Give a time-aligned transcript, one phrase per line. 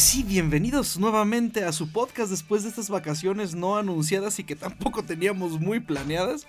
[0.00, 5.04] sí, bienvenidos nuevamente a su podcast después de estas vacaciones no anunciadas y que tampoco
[5.04, 6.46] teníamos muy planeadas.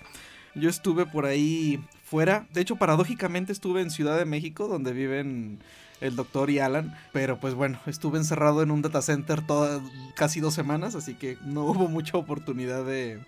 [0.54, 5.58] Yo estuve por ahí fuera, de hecho paradójicamente estuve en Ciudad de México donde viven
[6.00, 9.82] el doctor y Alan, pero pues bueno, estuve encerrado en un data center todas
[10.16, 13.20] casi dos semanas, así que no hubo mucha oportunidad de,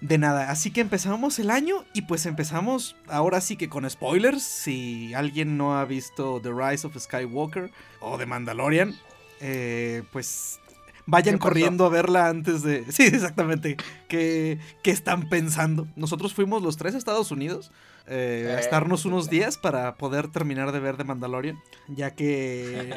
[0.00, 0.50] de nada.
[0.50, 4.42] Así que empezamos el año y pues empezamos ahora sí que con spoilers.
[4.42, 8.94] Si alguien no ha visto The Rise of Skywalker o The Mandalorian,
[9.40, 10.60] eh, pues
[11.06, 12.84] vayan corriendo a verla antes de...
[12.92, 13.76] Sí, exactamente.
[14.08, 15.86] ¿Qué, ¿Qué, están pensando?
[15.96, 17.70] Nosotros fuimos los tres a Estados Unidos
[18.06, 22.94] eh, a estarnos unos días para poder terminar de ver The Mandalorian, ya que...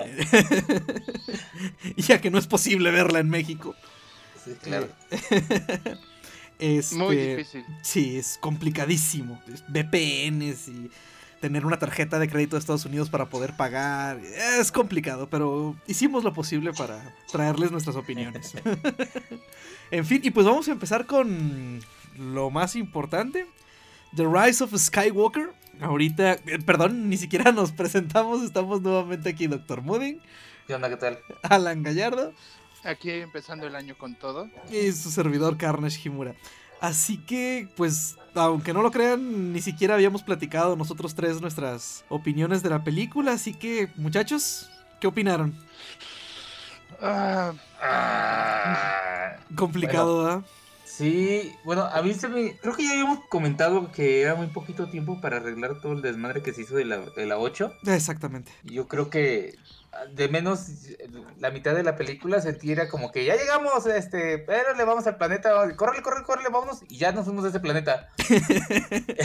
[1.97, 3.75] ya que no es posible verla en México.
[4.43, 4.87] Sí, claro.
[6.59, 7.63] Este, Muy difícil.
[7.83, 9.39] Sí, es complicadísimo.
[9.67, 10.89] VPNs y
[11.39, 14.19] tener una tarjeta de crédito de Estados Unidos para poder pagar.
[14.59, 18.53] Es complicado, pero hicimos lo posible para traerles nuestras opiniones.
[19.91, 21.79] en fin, y pues vamos a empezar con
[22.17, 23.45] lo más importante.
[24.15, 25.51] The Rise of Skywalker.
[25.79, 28.43] Ahorita, eh, perdón, ni siquiera nos presentamos.
[28.43, 30.19] Estamos nuevamente aquí, Doctor Mudding.
[30.65, 30.89] ¿Qué onda?
[30.89, 31.19] ¿Qué tal?
[31.43, 32.33] Alan Gallardo.
[32.83, 34.49] Aquí empezando el año con todo.
[34.71, 36.35] Y su servidor Carnage Himura.
[36.79, 42.61] Así que, pues, aunque no lo crean, ni siquiera habíamos platicado nosotros tres nuestras opiniones
[42.63, 43.33] de la película.
[43.33, 44.69] Así que, muchachos,
[44.99, 45.55] ¿qué opinaron?
[47.01, 50.45] Ah, Ah, Complicado, ¿verdad?
[50.83, 52.57] sí, bueno, a mí se me...
[52.57, 56.41] Creo que ya habíamos comentado que era muy poquito tiempo para arreglar todo el desmadre
[56.41, 57.71] que se hizo de la, de la 8.
[57.85, 58.51] Exactamente.
[58.63, 59.55] Yo creo que
[60.13, 60.67] de menos
[61.39, 65.07] la mitad de la película sentí era como que ya llegamos, este, pero le vamos
[65.07, 68.09] al planeta, córrele, córrele, córrele, vámonos, y ya nos fuimos de ese planeta.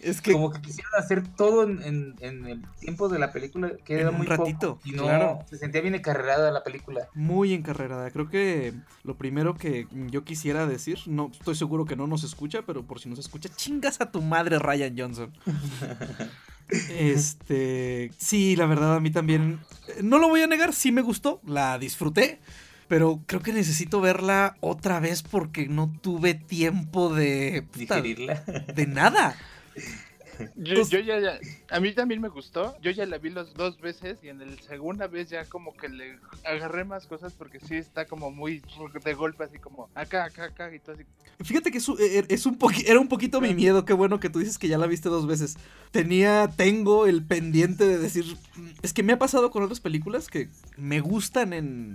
[0.00, 3.72] Es que Como que quisieron hacer todo en, en- en el tiempo de la película,
[3.84, 5.40] que En era un muy ratito, poco, y no, claro.
[5.50, 7.08] se sentía bien encarrerada la película.
[7.14, 8.08] muy encarrerada.
[8.12, 12.62] Creo que lo primero que yo quisiera decir, no estoy seguro que no nos escucha,
[12.64, 15.32] pero por si nos escucha, chingas a tu madre, Ryan Johnson.
[16.90, 21.02] Este, sí, la verdad a mí también, eh, no lo voy a negar, sí me
[21.02, 22.40] gustó, la disfruté,
[22.88, 27.64] pero creo que necesito verla otra vez porque no tuve tiempo de...
[27.70, 28.42] puta, Digerirla.
[28.74, 29.36] de nada.
[30.56, 31.38] yo, Pues- yo ya, ya-
[31.70, 32.76] a mí también me gustó.
[32.80, 35.88] Yo ya la vi las dos veces y en la segunda vez ya como que
[35.88, 38.62] le agarré más cosas porque sí está como muy
[39.04, 41.04] de golpe así como acá, acá, acá y todo así.
[41.44, 44.28] Fíjate que es, un- er- es un era un poquito mi miedo, qué bueno que
[44.30, 45.56] tú dices que ya la viste dos veces.
[45.92, 48.24] Tenía, tengo el pendiente de decir,
[48.56, 51.92] "Mm, es que me ha pasado con otras películas que me gustan en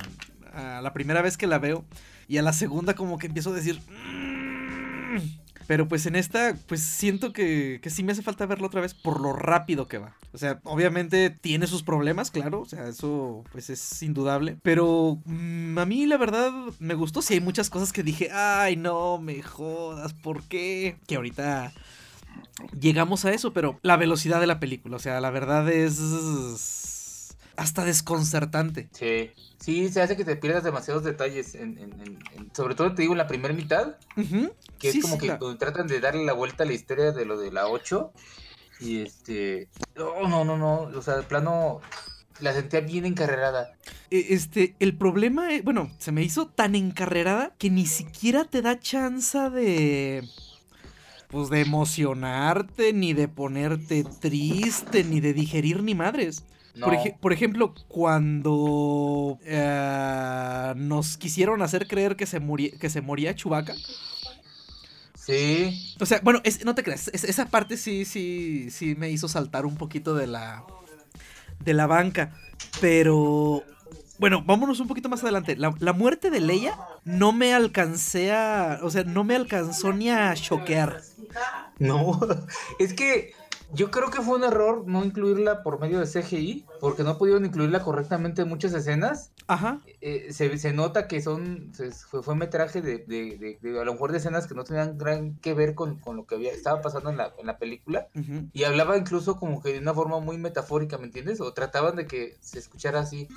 [0.54, 1.84] a la primera vez que la veo
[2.28, 5.43] y a la segunda como que empiezo a decir, "Mm".
[5.68, 8.94] Pero pues en esta pues siento que, que sí me hace falta verla otra vez
[8.94, 10.16] por lo rápido que va.
[10.34, 15.78] O sea, obviamente tiene sus problemas, claro, o sea, eso pues es indudable, pero mm,
[15.78, 19.42] a mí la verdad me gustó, sí hay muchas cosas que dije, ay no, me
[19.42, 20.98] jodas, ¿por qué?
[21.08, 21.74] Que ahorita
[22.80, 26.83] llegamos a eso, pero la velocidad de la película, o sea, la verdad es
[27.56, 28.90] hasta desconcertante.
[28.94, 29.32] Sí.
[29.60, 31.56] Sí, se hace que te pierdas demasiados detalles.
[31.56, 33.96] En, en- en- en- sobre todo te digo en la primera mitad,
[34.80, 37.12] que sí, es como sí, que la- tratan de darle la vuelta a la historia
[37.12, 38.12] de lo de la 8.
[38.80, 39.70] Y este.
[39.96, 40.82] No, no, no, no.
[40.98, 41.80] O sea, de plano.
[42.40, 43.72] La sentía bien encarrerada.
[44.10, 48.62] E- Este, el problema, eh, bueno, se me hizo tan encarrerada que ni siquiera te
[48.62, 50.28] da chance de.
[51.30, 56.44] Pues de emocionarte, ni de ponerte triste, ni de digerir ni madres.
[56.76, 56.88] No.
[56.88, 62.42] Por, ej- por ejemplo, cuando eh, nos quisieron hacer creer que se,
[62.80, 63.74] que se moría Chewbacca.
[65.16, 65.96] Sí.
[66.00, 69.28] O sea, bueno, es- no te creas, es- esa parte sí, sí, sí me hizo
[69.28, 70.64] saltar un poquito de la,
[71.64, 72.34] de la banca.
[72.82, 73.64] Pero,
[74.20, 75.56] bueno, vámonos un poquito más adelante.
[75.56, 80.10] La, la muerte de Leia no me alcancé a, o sea, no me alcanzó ni
[80.10, 81.02] a choquear.
[81.80, 82.20] No.
[82.80, 83.34] Es que.
[83.74, 87.46] Yo creo que fue un error no incluirla por medio de CGI, porque no pudieron
[87.46, 89.32] incluirla correctamente en muchas escenas.
[89.48, 89.80] Ajá.
[90.02, 93.86] Eh, se, se nota que son se- fue, fue metraje de, de, de- de a
[93.86, 96.52] lo mejor de escenas que no tenían gran que ver con, con lo que había
[96.52, 98.10] estaba pasando en la, en la película.
[98.52, 101.40] Y hablaba incluso como que de una forma muy metafórica, ¿me entiendes?
[101.40, 103.30] O trataban de que se escuchara así.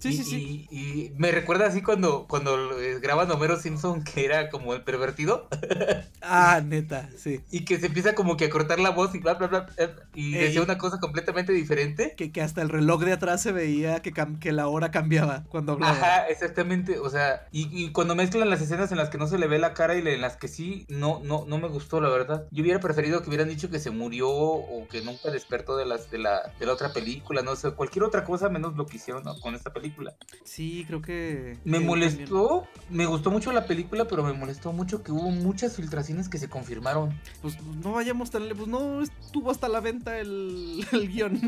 [0.00, 0.66] Sí, y, sí, sí.
[0.68, 0.76] Y,
[1.06, 5.48] y me recuerda así cuando, cuando eh, graban Homero Simpson, que era como el pervertido,
[6.22, 7.40] Ah, neta, sí.
[7.52, 9.92] y que se empieza como que a cortar la voz y bla, bla, bla, bla,
[10.14, 10.42] y Ey.
[10.44, 12.14] decía una cosa completamente diferente.
[12.16, 15.92] Que, que hasta el reloj de atrás se veía que, la hora cambiaba cuando hablaba.
[15.92, 19.38] Ajá, exactamente, o sea, y, y cuando mezclan las escenas en las que no se
[19.38, 22.08] le ve la cara y en las que sí, no, no, no me gustó, la
[22.08, 22.46] verdad.
[22.50, 26.10] Yo hubiera preferido que hubieran dicho que se murió o que nunca despertó de las
[26.10, 29.22] de la, de la otra película, no sé, cualquier otra cosa menos lo que hicieron
[29.40, 30.14] con esta película.
[30.44, 31.58] Sí, creo que.
[31.64, 36.28] Me molestó, me gustó mucho la película, pero me molestó mucho que hubo muchas filtraciones
[36.28, 37.18] que se confirmaron.
[37.42, 38.60] Pues no vayamos tan lejos.
[38.60, 41.40] Pues no estuvo hasta la venta el, el guion.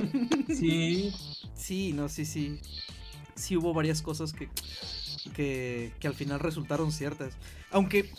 [0.49, 1.13] Sí,
[1.55, 2.61] Sí, no, sí, sí.
[3.35, 4.49] Sí hubo varias cosas que,
[5.35, 7.35] que, que al final resultaron ciertas.
[7.71, 8.11] Aunque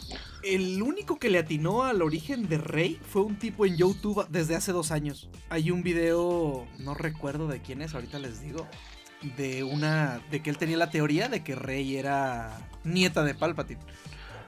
[0.43, 4.55] el único que le atinó al origen de Rey fue un tipo en YouTube desde
[4.55, 5.29] hace dos años.
[5.49, 8.67] Hay un video, no recuerdo de quién es, ahorita les digo.
[9.37, 10.21] De una.
[10.31, 13.79] de que él tenía la teoría de que Rey era nieta de Palpatine.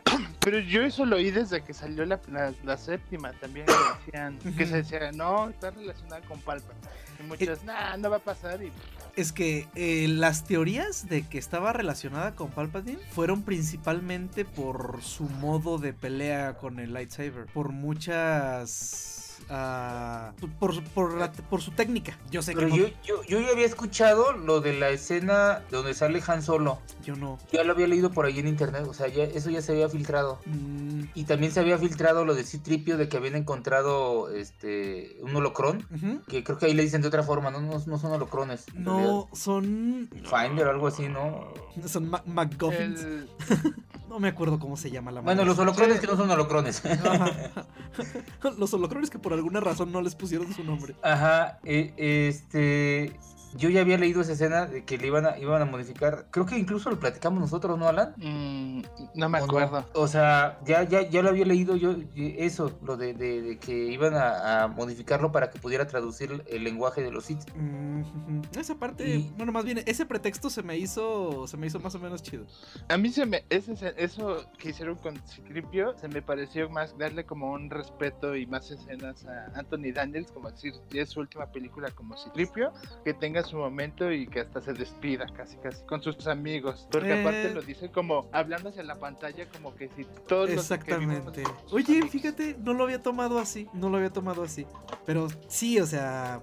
[0.41, 3.73] Pero yo eso lo oí desde que salió la, la, la séptima también, que
[4.05, 6.89] decían, que se decía, no, está relacionada con Palpatine.
[7.25, 8.63] Muchos, nah, no va a pasar.
[8.63, 8.71] Y
[9.15, 15.23] Es que eh, las teorías de que estaba relacionada con Palpatine fueron principalmente por su
[15.23, 17.45] modo de pelea con el lightsaber.
[17.53, 19.24] Por muchas.
[19.49, 22.17] Ah, por, por, la- por su técnica.
[22.31, 25.61] Yo sé pero que no- yo, yo, yo ya había escuchado lo de la escena
[25.71, 26.79] donde sale Han Solo.
[27.03, 27.37] yo no.
[27.51, 29.89] Ya lo había leído por ahí en internet, o sea, ya, eso ya se había
[29.89, 30.39] filtrado.
[30.45, 35.35] Mm, Y también se había filtrado lo de Citripio de que habían encontrado este un
[35.35, 35.85] holocrón.
[35.93, 36.21] ujú.
[36.27, 38.65] Que creo que ahí le dicen de otra forma, no, no, no son holocrones.
[38.73, 40.09] No, son.
[40.23, 41.47] Finder o algo así, ¿no?
[41.85, 43.01] Son MacGuffins.
[43.03, 43.29] el,
[44.09, 45.49] No me acuerdo cómo se llama la Bueno, madre.
[45.49, 46.81] los holocrones que no son holocrones.
[48.57, 50.95] Los holocrones que por alguna razón no les pusieron su nombre.
[51.03, 53.13] Ajá, eh, este.
[53.55, 56.27] Yo ya había leído esa escena de que le iban a, iban a modificar.
[56.31, 58.13] Creo que incluso lo platicamos nosotros, ¿no, Alan?
[58.17, 58.81] mm,
[59.15, 59.45] no me ¿O no?
[59.59, 59.85] acuerdo.
[59.93, 63.73] O sea, ya, ya, ya lo había leído yo, eso, lo de, de- de que
[63.73, 67.39] iban a, a modificarlo para que pudiera traducir el lenguaje de los Sith.
[67.55, 68.41] Mm, ujú.
[68.59, 71.95] Esa parte, Y- bueno, más bien, ese pretexto se me hizo, se me hizo más
[71.95, 72.45] o menos chido.
[72.89, 76.97] A mí se me, ese, se- eso que hicieron con Citripio se me pareció más
[76.97, 81.19] darle como un respeto y más escenas a Anthony Daniels, como decir, ya es su
[81.21, 82.73] última película como Citripio,
[83.03, 86.87] que tenga su momento y que hasta se despida casi casi con sus amigos.
[86.91, 87.21] Porque Eh.
[87.21, 91.43] aparte lo dice como hablando hacia la pantalla como que si todos los que Exactamente.
[91.43, 92.11] somos sus Oye, amigos.
[92.11, 94.65] fíjate, no lo había tomado así, no lo había tomado así.
[95.05, 96.41] Pero sí, o sea,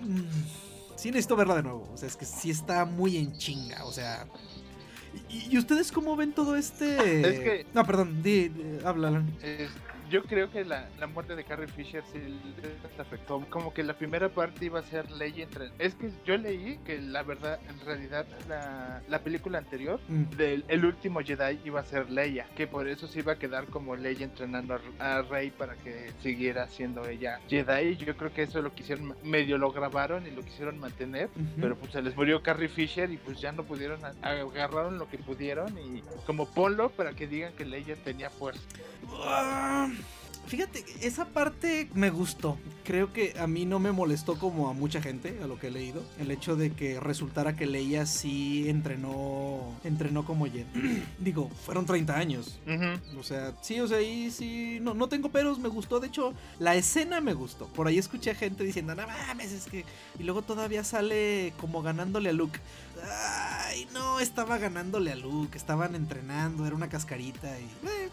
[0.00, 1.88] mm, sí necesito verla de nuevo.
[1.92, 4.26] O sea, es que sí está muy en chinga, o sea.
[5.28, 7.20] ¿Y, y ustedes cómo ven todo este?
[7.20, 9.36] Es que- No, perdón, di, di- habla, Alan.
[9.42, 9.68] Eh,
[10.10, 12.18] yo creo que la, la muerte de Carrie Fisher sí
[12.62, 13.44] les afectó.
[13.48, 15.70] Como que la primera parte iba a ser Leia entre...
[15.78, 20.24] Es que yo leí que la verdad, en realidad, la, la película anterior Mm.
[20.36, 23.66] del el último Jedi iba a ser Leia, que por eso se iba a quedar
[23.66, 27.96] como Leia entrenando a, a Rey para que siguiera siendo ella Jedi.
[27.96, 31.28] Yo creo que eso lo quisieron, medio lo grabaron y lo quisieron mantener,
[31.60, 35.18] pero pues se les murió Carrie Fisher y pues ya no pudieron, agarraron lo que
[35.18, 38.62] pudieron y como ponlo para que digan que Leia tenía fuerza.
[39.12, 39.88] Ah,
[40.46, 42.58] Fíjate, esa parte me gustó.
[42.84, 45.70] Creo que a mí no me molestó como a mucha gente, a lo que he
[45.70, 46.02] leído.
[46.18, 50.66] El hecho de que resultara que Leia sí entrenó, entrenó como Jedi.
[51.18, 52.58] Digo, fueron 30 años.
[53.18, 56.00] O sea, sí, o sea, ahí sí, no, no tengo peros, me gustó.
[56.00, 57.66] De hecho, la escena me gustó.
[57.68, 59.84] Por ahí escuché gente diciendo, no mames, es que...
[60.18, 62.58] Y luego todavía sale como ganándole a Luke.
[63.08, 67.64] Ay, no, estaba ganándole a Luke, estaban entrenando, era una cascarita y...
[67.86, 68.10] eh,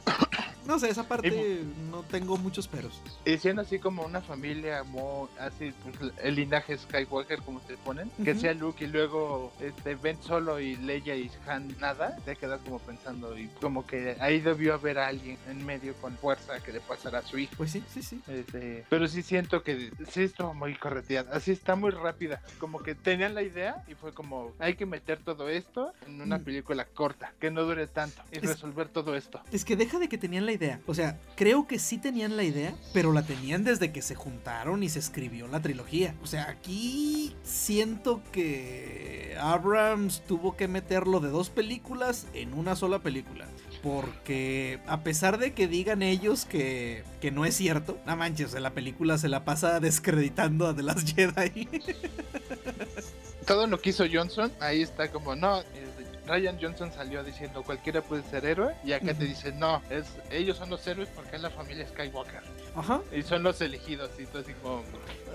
[0.67, 3.01] no sé, esa parte no tengo muchos peros.
[3.25, 8.11] Y siendo así como una familia muy así pues, el linaje Skywalker como se ponen,
[8.23, 12.59] que sea Luke y luego este Ben Solo y Leia y Han nada, te quedas
[12.61, 16.81] como pensando y como que ahí debió haber alguien en medio con fuerza que le
[16.81, 17.53] pasara a su hijo.
[17.55, 18.21] Pues sí, sí, sí.
[18.27, 22.93] Este, pero sí siento que sí estuvo muy correteada, así está muy rápida, como que
[22.93, 26.43] tenían la idea y fue como hay que meter todo esto en una Mm.
[26.43, 29.41] película corta, que no dure tanto y Es- resolver todo esto.
[29.51, 30.79] Es que deja de que tenían la idea.
[30.85, 34.83] O sea, creo que sí tenían la idea, pero la tenían desde que se juntaron
[34.83, 36.15] y se escribió la trilogía.
[36.23, 42.99] O sea, aquí siento que Abrams tuvo que meterlo de dos películas en una sola
[42.99, 43.47] película.
[43.83, 48.71] Porque a pesar de que digan ellos que, que no es cierto, no manches, la
[48.73, 51.67] película se la pasa descreditando a The Last Jedi.
[53.47, 55.63] Todo lo que hizo Johnson, ahí está como, no,
[56.27, 60.57] Ryan Johnson salió diciendo cualquiera puede ser héroe y acá te dicen no, es ellos
[60.57, 62.41] son los héroes porque es la familia Skywalker.
[62.75, 63.01] Ajá.
[63.11, 64.83] Y son los elegidos y todo así como...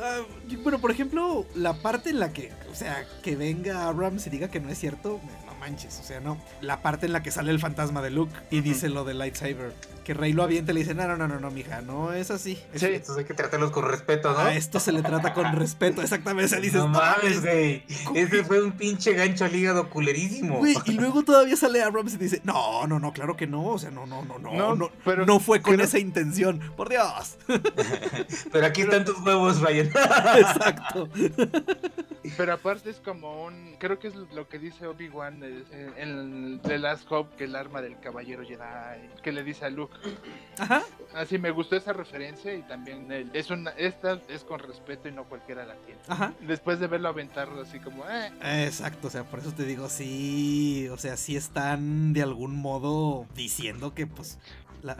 [0.00, 0.21] Ah,
[0.62, 4.49] bueno, por ejemplo, la parte en la que, o sea, que venga Abrams y diga
[4.49, 5.21] que no es cierto,
[5.62, 6.38] manches, o sea, no.
[6.61, 9.73] La parte en la que sale el fantasma de Luke y dice lo del lightsaber
[10.02, 12.31] que Rey lo avienta y le dice, no, no, no, no, no, mija, no es
[12.31, 12.57] así.
[12.75, 14.38] Sí, entonces hay que tratarlos con respeto, ¿no?
[14.38, 16.57] A esto se le trata con respeto, exactamente.
[16.57, 17.85] O dices, no mames, güey.
[18.14, 20.59] Ese fue un pinche gancho al hígado culerísimo.
[20.59, 23.78] Güey, y luego todavía sale Abrams y dice, no, no, no, claro que no, o
[23.78, 27.38] sea, no, no, no, no, no, no, pero no fue con esa intención, por Dios.
[28.52, 29.87] pero aquí están tus huevos, Ryan.
[30.37, 31.09] Exacto.
[32.37, 35.40] Pero aparte es como un, creo que es lo que dice Obi-Wan
[35.97, 39.94] en The Last Hope, que el arma del caballero Jedi, que le dice a Luke,
[40.59, 40.82] Ajá.
[41.14, 45.25] Así me gustó esa referencia y también es una, esta es con respeto y no
[45.25, 46.00] cualquiera la tiene.
[46.09, 46.32] Ajá.
[46.40, 48.32] Después de verlo aventarlo así como, eh.
[48.64, 53.26] Exacto, o sea, por eso te digo, sí, o sea, sí están de algún modo
[53.35, 54.38] diciendo que pues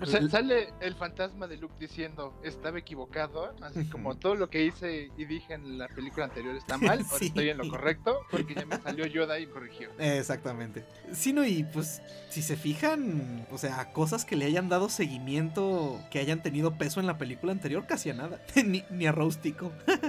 [0.00, 4.64] o sea, sale el fantasma de Luke diciendo, estaba equivocado, así como todo lo que
[4.64, 8.66] hice y dije en la película anterior está mal, estoy en lo correcto, porque ya
[8.66, 9.90] me salió Yoda y corrigió.
[9.98, 10.84] Exactamente.
[11.12, 16.00] Sí, no, y pues si se fijan, o sea, cosas que le hayan dado seguimiento,
[16.10, 19.72] que hayan tenido peso en la película anterior, casi a nada, ni, ni a Rostico.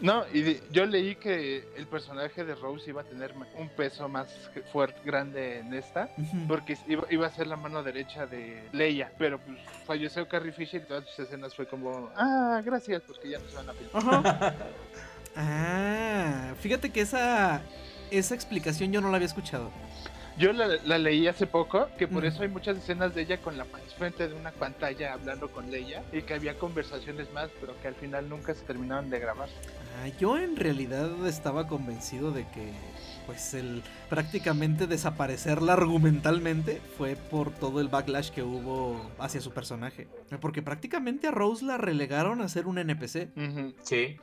[0.00, 4.28] No, y yo leí que el personaje de Rose iba a tener un peso más
[4.72, 6.08] fuerte, grande en esta,
[6.46, 10.84] porque iba, a ser la mano derecha de Leia, pero pues falleció Carrie Fisher y
[10.86, 14.54] todas sus escenas fue como, ah, gracias, porque ya no se van a película.
[15.36, 17.60] ah, fíjate que esa,
[18.10, 19.70] esa explicación yo no la había escuchado.
[20.38, 23.66] Yo la, leí hace poco, que por eso hay muchas escenas de ella con la
[23.98, 27.96] frente de una pantalla hablando con Leia y que había conversaciones más, pero que al
[27.96, 29.48] final nunca se terminaron de grabar.
[30.00, 32.72] Ah, yo en realidad estaba convencido de que
[33.28, 40.08] pues el prácticamente desaparecerla argumentalmente fue por todo el backlash que hubo hacia su personaje.
[40.40, 43.28] Porque prácticamente a Rose la relegaron a ser un NPC.
[43.82, 44.16] Sí.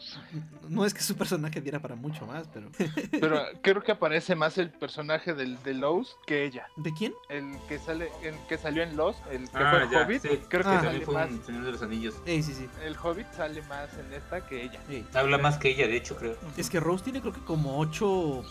[0.69, 2.71] No es que su personaje diera para mucho más, pero...
[3.11, 6.65] pero creo que aparece más el personaje del, de Lowe's que ella.
[6.75, 7.13] ¿De quién?
[7.29, 10.21] El que sale, el que salió en Lost, el que ah, fue el Hobbit.
[10.49, 10.81] Creo que ah.
[10.81, 11.29] sale más.
[11.45, 12.15] Señor de los Anillos.
[12.25, 12.67] sí, sí.
[12.83, 14.79] El Hobbit sale más en esta que ella.
[15.13, 16.35] Habla más que ella, de hecho, creo.
[16.57, 18.43] Es que Rose tiene creo que como ocho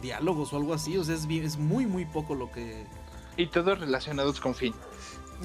[0.00, 0.96] diálogos o algo así.
[0.96, 2.86] O sea, es, es muy, muy poco lo que.
[3.36, 4.74] Y todos relacionados con Finn.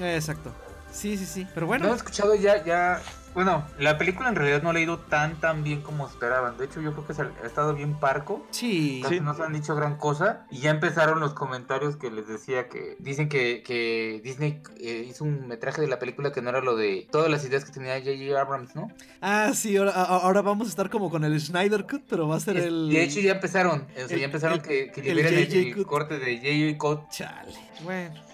[0.00, 0.52] Exacto.
[0.92, 1.46] Sí, sí, sí.
[1.54, 1.86] Pero bueno.
[1.86, 3.02] No he escuchado ya, ya
[3.34, 6.56] bueno, la película en realidad no la ha ido tan tan bien como esperaban.
[6.58, 8.46] De hecho, yo creo que ha estado bien parco.
[8.50, 9.00] Sí.
[9.02, 10.46] Casi no se han dicho gran cosa.
[10.50, 15.24] Y ya empezaron los comentarios que les decía que dicen que, que Disney eh, hizo
[15.24, 17.98] un metraje de la película que no era lo de todas las ideas que tenía
[17.98, 18.40] J.J.
[18.40, 18.88] Abrams, ¿no?
[19.20, 22.56] Ah, sí, ahora, vamos a estar como con el Schneider Cut, pero va a ser
[22.56, 22.90] el.
[22.90, 23.86] De hecho, ya empezaron.
[23.96, 26.78] ya empezaron que, que liberen el, corte de J.J.
[26.78, 27.10] Cut.
[27.10, 27.54] Chale.
[27.82, 28.29] Bueno.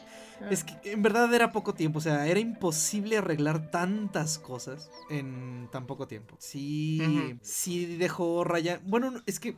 [0.50, 5.68] Es que en verdad era poco tiempo, o sea, era imposible arreglar tantas cosas en
[5.72, 6.36] tan poco tiempo.
[6.38, 8.80] Sí, sí dejó Ryan.
[8.84, 9.56] Bueno, es que.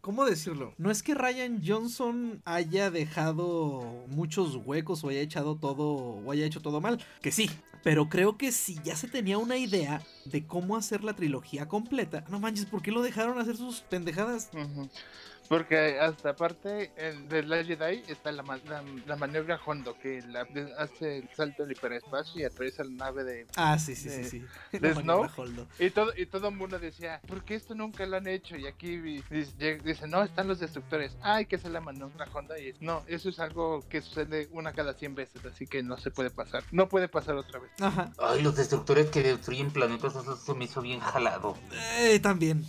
[0.00, 0.74] ¿Cómo decirlo?
[0.78, 6.44] No es que Ryan Johnson haya dejado muchos huecos o haya echado todo o haya
[6.44, 7.48] hecho todo mal, que sí,
[7.84, 12.24] pero creo que si ya se tenía una idea de cómo hacer la trilogía completa,
[12.28, 14.50] no manches, ¿por qué lo dejaron hacer sus pendejadas?
[15.48, 16.90] Porque hasta aparte
[17.28, 18.42] de la Jedi está la,
[19.06, 20.46] la, maniobra Hondo, que la,
[20.78, 23.46] hace el salto del hiperespacio y atraviesa la nave de.
[23.56, 24.24] Ah, sí, sí, sí.
[24.24, 24.78] sí.
[24.78, 25.28] De Snow.
[25.78, 28.56] Y todo, y todo el mundo decía, ¿por qué esto nunca lo han hecho?
[28.56, 31.16] Y aquí dice, no, están los destructores.
[31.22, 32.58] Ay, que es la maniobra Honda.
[32.58, 36.10] Y no, eso es algo que sucede una cada 100 veces, así que no se
[36.10, 36.64] puede pasar.
[36.70, 37.70] No puede pasar otra vez.
[37.80, 38.12] Ajá.
[38.18, 41.56] Ay, los destructores que destruyen planetas, eso se me hizo bien jalado.
[41.98, 42.64] Eh, también.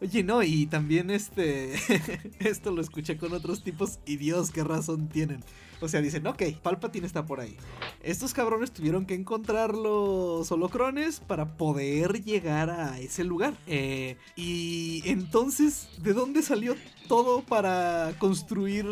[0.00, 1.74] Oye, no, y también este.
[2.38, 5.42] esto lo escuché con otros tipos y Dios, qué razón tienen.
[5.80, 7.56] O sea, dicen, ok, Palpatine está por ahí.
[8.02, 13.54] Estos cabrones tuvieron que encontrar los holocrones para poder llegar a ese lugar.
[13.66, 16.76] Eh, y entonces, ¿de dónde salió
[17.08, 18.86] todo para construir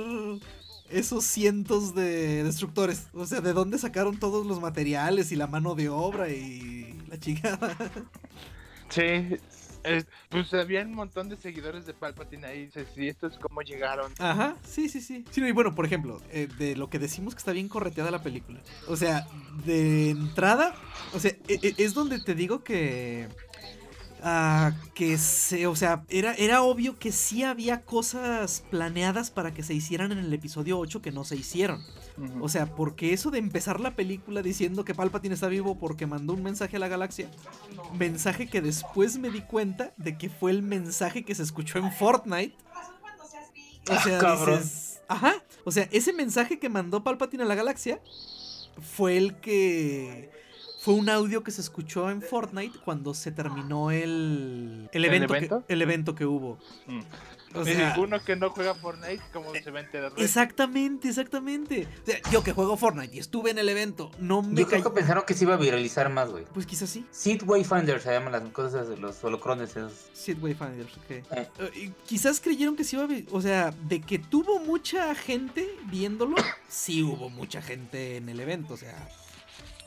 [0.91, 3.09] esos cientos de destructores?
[3.15, 7.19] O sea, ¿de dónde sacaron todos los materiales y la mano de obra y la
[7.19, 7.77] chingada?
[8.89, 9.03] Sí,
[10.29, 12.71] pues había un montón de seguidores de Palpatine ahí.
[12.95, 14.13] Si esto es como llegaron.
[14.19, 15.25] Ajá, sí, sí, sí.
[15.31, 18.23] Sí, y bueno, por ejemplo, eh, de lo que decimos que está bien correteada la
[18.23, 18.61] película.
[18.89, 19.27] O sea,
[19.65, 20.75] de entrada,
[21.15, 23.29] o sea, e, e, es donde te digo que
[24.29, 29.63] ah, que se, o sea, era, era obvio que sí había cosas planeadas para que
[29.63, 31.83] se hicieran en el episodio 8 que no se hicieron.
[32.41, 36.33] O sea, porque eso de empezar la película diciendo que Palpatine está vivo porque mandó
[36.33, 37.31] un mensaje a la galaxia,
[37.99, 41.93] mensaje que después me di cuenta de que fue el mensaje que se escuchó en
[41.93, 42.57] Fortnite.
[43.89, 48.01] O sea, Ah, dices, ajá, o sea, ese mensaje que mandó Palpatine a la galaxia
[48.97, 50.31] fue el que
[50.87, 55.35] fue un audio que se escuchó en Fortnite cuando se terminó el el ¿El evento,
[55.35, 55.65] evento?
[55.67, 56.61] Que, el evento que hubo.
[56.87, 57.01] Mm.
[57.55, 60.13] O sea, ninguno que no juega Fortnite, ¿cómo se va a enterar?
[60.17, 61.89] Exactamente, exactamente.
[62.03, 64.85] O sea, yo que juego Fortnite y estuve en el evento, no me Yo creo
[64.85, 66.45] que pensaron que se iba a viralizar más, güey.
[66.55, 67.05] Pues quizás sí.
[67.11, 69.93] Seed Wayfinder se llaman las cosas de los holocrones esos.
[70.13, 71.11] Sid Wayfinders, ok.
[71.11, 71.25] Eh.
[71.33, 73.09] Eh, y quizás creyeron que sí iba a...
[73.33, 76.37] O sea, de que tuvo mucha gente viéndolo,
[76.69, 79.09] sí hubo mucha gente en el evento, o sea...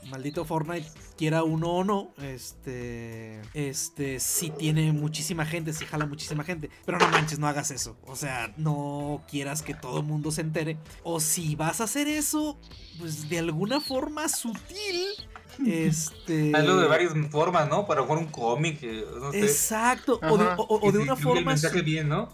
[0.07, 0.87] Maldito Fortnite,
[1.17, 3.41] quiera uno o no, este.
[3.53, 6.69] Este, sí tiene muchísima gente, sí jala muchísima gente.
[6.85, 7.97] Pero no manches, no hagas eso.
[8.05, 10.77] O sea, no quieras que todo el mundo se entere.
[11.03, 12.59] O si vas a hacer eso,
[12.99, 15.01] pues de alguna forma sutil.
[15.65, 16.51] Este.
[16.55, 17.85] Hazlo de varias formas, ¿no?
[17.85, 19.39] Para jugar un cómic, eh, no sé.
[19.41, 22.29] Exacto, o de, o- de una forma mensaje bien, ¿no?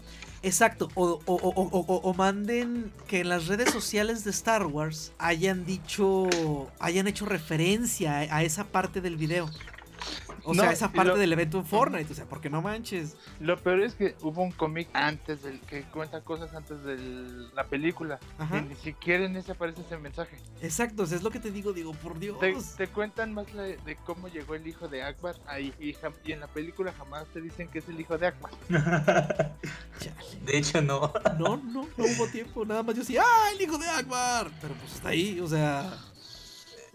[0.46, 5.64] Exacto, o, o- o- o- manden que en las redes sociales de Star Wars hayan
[5.66, 6.28] dicho,
[6.78, 9.50] hayan hecho referencia a, a esa parte del video.
[10.44, 13.16] O No, sea, esa parte lo- del evento en Fortnite, o sea, porque no manches.
[13.40, 16.96] Lo peor es que hubo un cómic antes del que cuenta cosas antes de
[17.54, 18.20] la película.
[18.38, 18.58] Ajá.
[18.58, 20.36] Y ni siquiera en ese aparece ese mensaje.
[20.62, 22.38] Exacto, o sea, es lo que te digo, digo, por Dios.
[22.38, 25.74] Te, te cuentan más la- de cómo llegó el hijo de Akbar ahí.
[25.80, 28.52] Y, jam- y en la película jamás te dicen que es el hijo de Akbar.
[30.44, 31.12] De hecho, no.
[31.38, 34.48] No, no, no hubo tiempo, nada más yo decía, ¡ah, el hijo de Akbar!
[34.60, 35.92] Pero pues está ahí, o sea.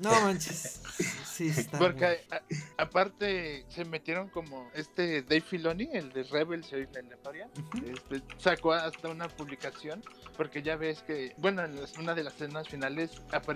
[0.01, 0.81] No manches.
[1.25, 1.77] Sí, está.
[1.77, 2.41] Porque a-
[2.77, 7.85] aparte se metieron como este Dave Filoni, el de Rebels y la Ujú.
[7.93, 10.03] este, sacó hasta una publicación
[10.37, 13.11] porque ya ves que, bueno, en las- una de las escenas finales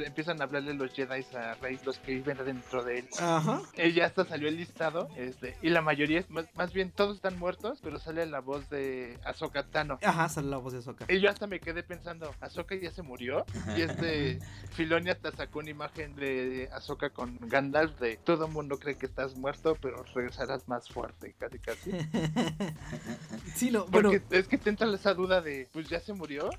[0.06, 3.10] empiezan a hablarle los Jedi a Rey, los que viven dentro de él.
[3.20, 3.62] Ajá.
[3.94, 7.80] Ya hasta salió el listado, este, y la mayoría, más, más bien todos están muertos,
[7.82, 10.00] pero sale la voz de Ahsoka Tano.
[10.04, 11.06] Ajá, sale la voz de Ahsoka.
[11.10, 13.46] Y yo hasta me quedé pensando, ¿Ahsoka ya se murió?
[13.76, 14.40] Y este
[14.76, 16.35] Filoni hasta sacó una imagen de
[16.72, 21.34] Ahsoka con Gandalf de todo el mundo cree que estás muerto, pero regresarás más fuerte,
[21.38, 21.92] casi casi.
[23.56, 24.12] Sí, no, bueno.
[24.32, 26.50] Es que te entra esa duda de, pues ya se murió.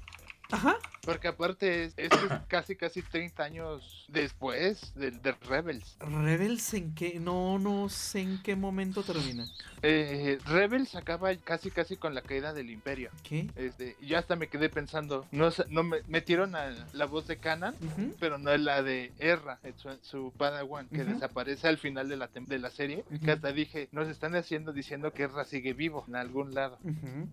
[0.50, 0.76] Ajá.
[1.04, 5.96] Porque aparte es, es es casi casi 30 años después del de Rebels.
[6.00, 7.20] Rebels en qué.
[7.20, 9.46] No, no sé en qué momento termina.
[9.82, 13.11] Eh, Rebels acaba casi casi con la caída del imperio.
[13.22, 13.48] ¿Qué?
[13.54, 17.26] Este, y yo hasta me quedé pensando, no, sé- no me metieron a la voz
[17.28, 18.14] de Kanan, Ujú.
[18.18, 22.28] pero no es la de Erra, su, su Padawan, que desaparece al final de la,
[22.35, 23.04] de la serie.
[23.11, 23.24] Ujú.
[23.24, 26.78] Que hasta dije, nos están haciendo diciendo que Erra sigue vivo en algún lado.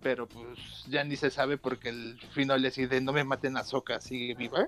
[0.02, 0.46] Pero pues
[0.88, 4.34] ya ni se sabe porque el final le decide, no me maten a Soka, sigue
[4.34, 4.66] viva.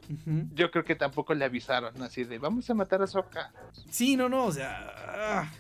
[0.55, 3.51] Yo creo que tampoco le avisaron así de, vamos a matar a Soka.
[3.91, 4.93] Sí, no, no, o sea.
[5.09, 5.51] ah,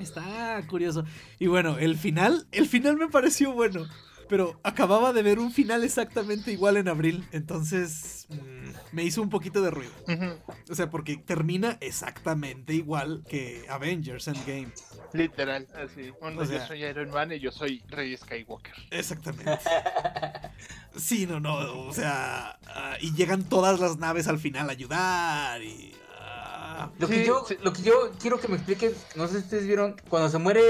[0.00, 1.04] Está curioso.
[1.38, 2.46] Y bueno, el final.
[2.52, 3.86] El final me pareció bueno.
[4.28, 7.24] Pero acababa de ver un final exactamente igual en abril.
[7.32, 8.26] Entonces.
[8.30, 9.92] mm, me hizo un poquito de ruido.
[10.70, 14.68] O sea, porque termina exactamente igual que Avengers Endgame.
[15.12, 16.12] Literal, así.
[16.20, 18.74] Uno, O sea- yo soy Iron Man y yo soy Rey Skywalker.
[18.90, 19.58] Exactamente.
[20.96, 25.60] Sí, no, no, o sea, ah, y llegan todas las naves al final a ayudar
[25.62, 25.92] y...
[26.98, 27.56] Lo, Sí, que yo, sí.
[27.62, 30.60] lo que yo quiero que me expliquen, no sé si ustedes vieron, cuando se muere,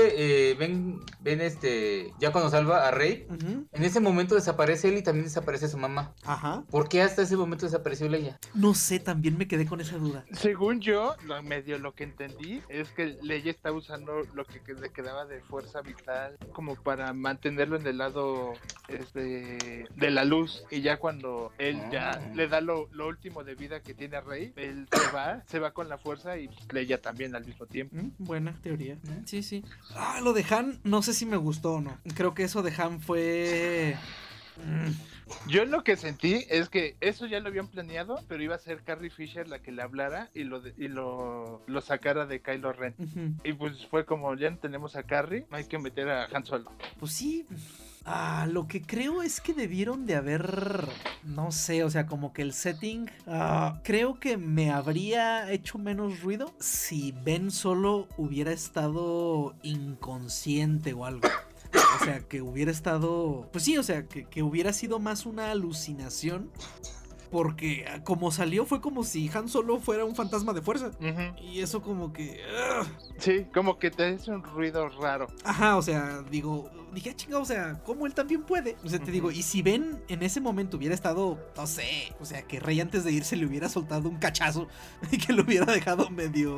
[0.50, 3.26] eh, ven, ven este, ya cuando salva a Rey,
[3.72, 6.12] en ese momento desaparece él y también desaparece su mamá.
[6.24, 6.64] Ajá.
[6.70, 8.38] ¿Por qué hasta ese momento desapareció Leia?
[8.54, 10.24] No sé, también me quedé con esa duda.
[10.32, 14.74] Según yo, lo medio lo que entendí es que Leia está usando lo que que
[14.74, 18.52] le quedaba de fuerza vital como para mantenerlo en el lado
[18.88, 20.64] este, de la luz.
[20.70, 22.20] Y ya cuando él ya Ah.
[22.34, 25.58] le da lo, lo último de vida que tiene a Rey, él se va, se
[25.58, 27.96] va con la fuerza y pues, Leia también al mismo tiempo.
[27.96, 28.96] Mm, Buena teoría.
[29.24, 29.64] Sí, sí.
[29.94, 31.98] Ah, lo de Han, no sé si me gustó o no.
[32.14, 33.96] Creo que eso de Han fue...
[34.64, 38.58] mm, Yo lo que sentí es que eso ya lo habían planeado, pero iba a
[38.58, 42.40] ser Carrie Fisher la que le hablara y lo, de- y lo, lo sacara de
[42.40, 42.94] Kylo Ren.
[43.44, 46.70] Y pues fue como, ya no tenemos a Carrie, hay que meter a Han Solo.
[47.00, 47.46] Pues sí.
[48.06, 50.86] Ah, lo que creo es que debieron de haber,
[51.22, 56.20] no sé, o sea, como que el setting, ah, creo que me habría hecho menos
[56.20, 61.28] ruido si Ben solo hubiera estado inconsciente o algo.
[62.00, 65.50] O sea, que hubiera estado, pues sí, o sea, que, que hubiera sido más una
[65.50, 66.50] alucinación.
[67.30, 70.92] Porque como salió fue como si Han Solo fuera un fantasma de fuerza.
[71.42, 72.40] Y eso como que...
[73.18, 75.26] Sí, como que te hace un ruido raro.
[75.42, 78.76] Ajá, o sea, digo, dije, ah, chingado, o sea, ¿cómo él también puede?
[78.84, 82.24] O sea, te digo, y si Ben en ese momento hubiera estado, no sé, o
[82.24, 84.68] sea, que Rey antes de irse le hubiera soltado un cachazo
[85.12, 86.54] y que lo hubiera dejado medio,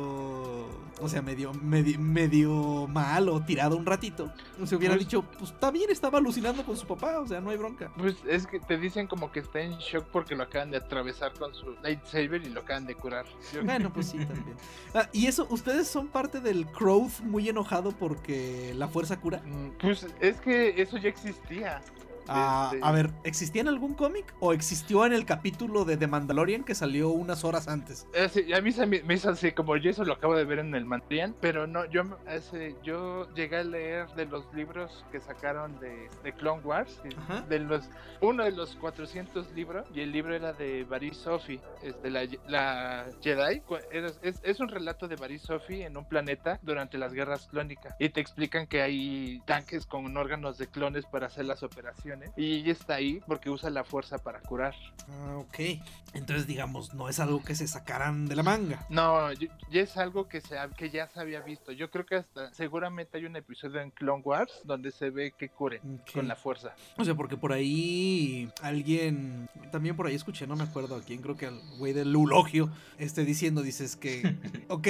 [0.99, 4.31] o sea, medio, medio, medio mal o tirado un ratito,
[4.65, 7.49] se hubiera Pues- dicho, pues está bien, estaba alucinando con su papá, o sea, no
[7.49, 7.91] hay bronca.
[7.97, 11.33] Pues es que te dicen como que está en shock porque lo acaban de atravesar
[11.33, 13.25] con su lightsaber y lo acaban de curar.
[13.63, 14.55] Bueno, pues sí, también.
[14.93, 19.41] Ah, y eso, ¿ustedes son parte del Crowth muy enojado porque la fuerza cura?
[19.45, 21.81] Mm, Pues es que eso ya existía.
[22.29, 26.07] Ah, Este- a ver, ¿existía en algún cómic o existió en el capítulo de The
[26.07, 28.07] Mandalorian que salió unas horas antes?
[28.13, 30.45] Eh, sí, a mí se me, me hizo así, como yo eso lo acabo de
[30.45, 35.05] ver en el Mandalorian, pero no, yo, ese, yo llegué a leer de los libros
[35.11, 37.41] que sacaron de, de Clone Wars, Ajá.
[37.41, 37.89] de los,
[38.21, 43.05] uno de los 400 libros, y el libro era de Baris Sophie, este, la, la
[43.21, 43.61] Jedi,
[43.91, 47.95] era- es, es un relato de Baris Sophie en un planeta durante las guerras clónicas,
[47.99, 52.55] y te explican que hay tanques con órganos de clones para hacer las operaciones, y
[52.55, 54.73] ella está ahí porque usa la fuerza para curar.
[55.09, 55.79] Ah, ok.
[56.13, 58.85] Entonces, digamos, no es algo que se sacaran de la manga.
[58.89, 61.71] No, ya es algo que, se, ha- que ya se había visto.
[61.71, 65.49] Yo creo que hasta seguramente hay un episodio en Clone Wars donde se ve que
[65.49, 66.73] curen con la fuerza.
[66.97, 71.21] O sea, porque por ahí alguien, también por ahí escuché, no me acuerdo a quién,
[71.21, 74.35] creo que al güey del eulogio, este diciendo, dices que,
[74.69, 74.87] ok,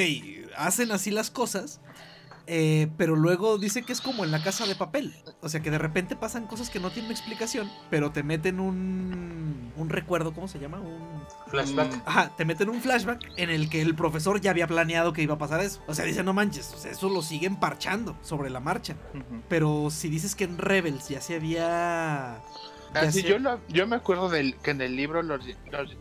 [0.55, 1.81] hacen así las cosas,
[2.47, 5.13] eh, pero luego dice que es como en la casa de papel.
[5.41, 9.71] O sea, que de repente pasan cosas que no tienen explicación, pero te meten un,
[9.75, 10.79] un recuerdo, ¿cómo se llama?
[10.79, 11.21] Un...
[11.47, 11.93] Flashback.
[11.95, 15.21] Mm, Ajá, te meten un flashback en el que el profesor ya había planeado que
[15.21, 15.81] iba a pasar eso.
[15.87, 18.95] O sea, dice, no manches, o sea, eso lo siguen parchando sobre la marcha.
[19.49, 22.41] Pero si dices que en Rebels ya se había...
[22.93, 25.45] Así yo, lo- yo me acuerdo del, que en el libro los,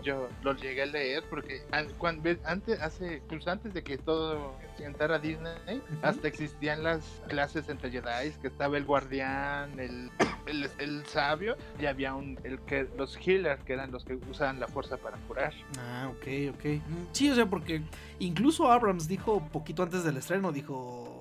[0.03, 3.99] yo los llegué a leer porque an- cuan- ves, antes, hace, pues antes de que
[3.99, 10.11] todo entrara Disney, hasta existían las clases entre Jedi, que estaba el guardián, el,
[10.47, 14.61] el, el sabio, y había un, el que, los healers, que eran los que usaban
[14.61, 15.53] la fuerza para curar.
[15.79, 16.65] Ah, ok, ok.
[16.87, 17.83] Mm, Sí, o sea, porque
[18.19, 21.16] incluso Abrams dijo poquito antes del estreno, dijo...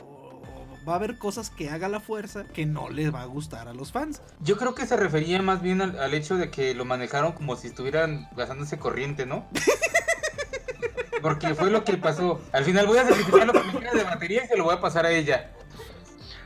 [0.88, 3.74] Va a haber cosas que haga la fuerza que no les va a gustar a
[3.74, 4.22] los fans.
[4.40, 7.56] Yo creo que se refería más bien al, al hecho de que lo manejaron como
[7.56, 9.48] si estuvieran basándose corriente, ¿no?
[11.22, 12.40] Porque fue lo que pasó.
[12.52, 14.76] Al final voy a sacrificar lo que me queda de batería y se lo voy
[14.76, 15.52] a pasar a ella.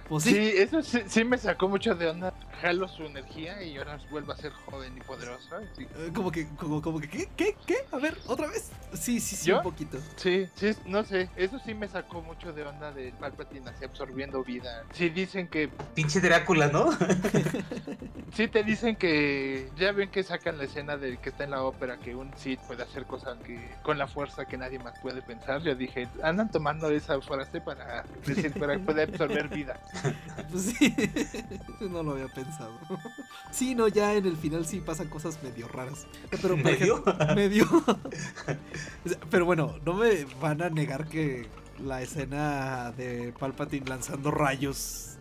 [0.08, 0.54] Pues Sí, sí.
[0.58, 2.34] eso sí, sí me sacó mucho de onda.
[2.62, 5.50] Jalo su energía y ahora vuelve a ser joven y poderoso.
[5.78, 7.30] Sí, Eh, Como que, como, como que, ¿qué?
[7.38, 7.56] ¿Qué?
[7.66, 7.78] ¿Qué?
[7.92, 8.72] A ver, otra vez.
[8.94, 9.58] Sí, sí, sí, ¿Yo?
[9.58, 9.98] un poquito.
[10.18, 11.30] sí, sí, no sé.
[11.36, 14.84] Eso sí me sacó mucho de onda de Palpatine así absorbiendo vida.
[14.94, 16.90] Sí dicen que, Pinche Drácula, ¿no?
[18.34, 21.64] sí te dicen que, ya ven que sacan la escena de que está en la
[21.64, 25.22] ópera que un Sith puede hacer cosas que con la fuerza que nadie más puede
[25.22, 25.62] pensar.
[25.62, 29.80] Yo dije, andan tomando esa frase para decir para poder absorber vida.
[30.50, 30.96] Pues sí,
[31.82, 32.49] no lo había pensado.
[33.52, 36.06] Sí, no, ya en el final sí pasan cosas medio raras.
[36.30, 37.04] Pero ¿Medio?
[37.04, 37.66] ejemplo, medio.
[39.32, 41.48] Pero bueno, no me van a negar que
[41.84, 45.16] la escena de Palpatine lanzando rayos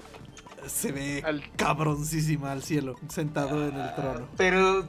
[0.66, 4.28] se ve Al- cabroncísima al cielo, sentado en el trono.
[4.36, 4.86] Pero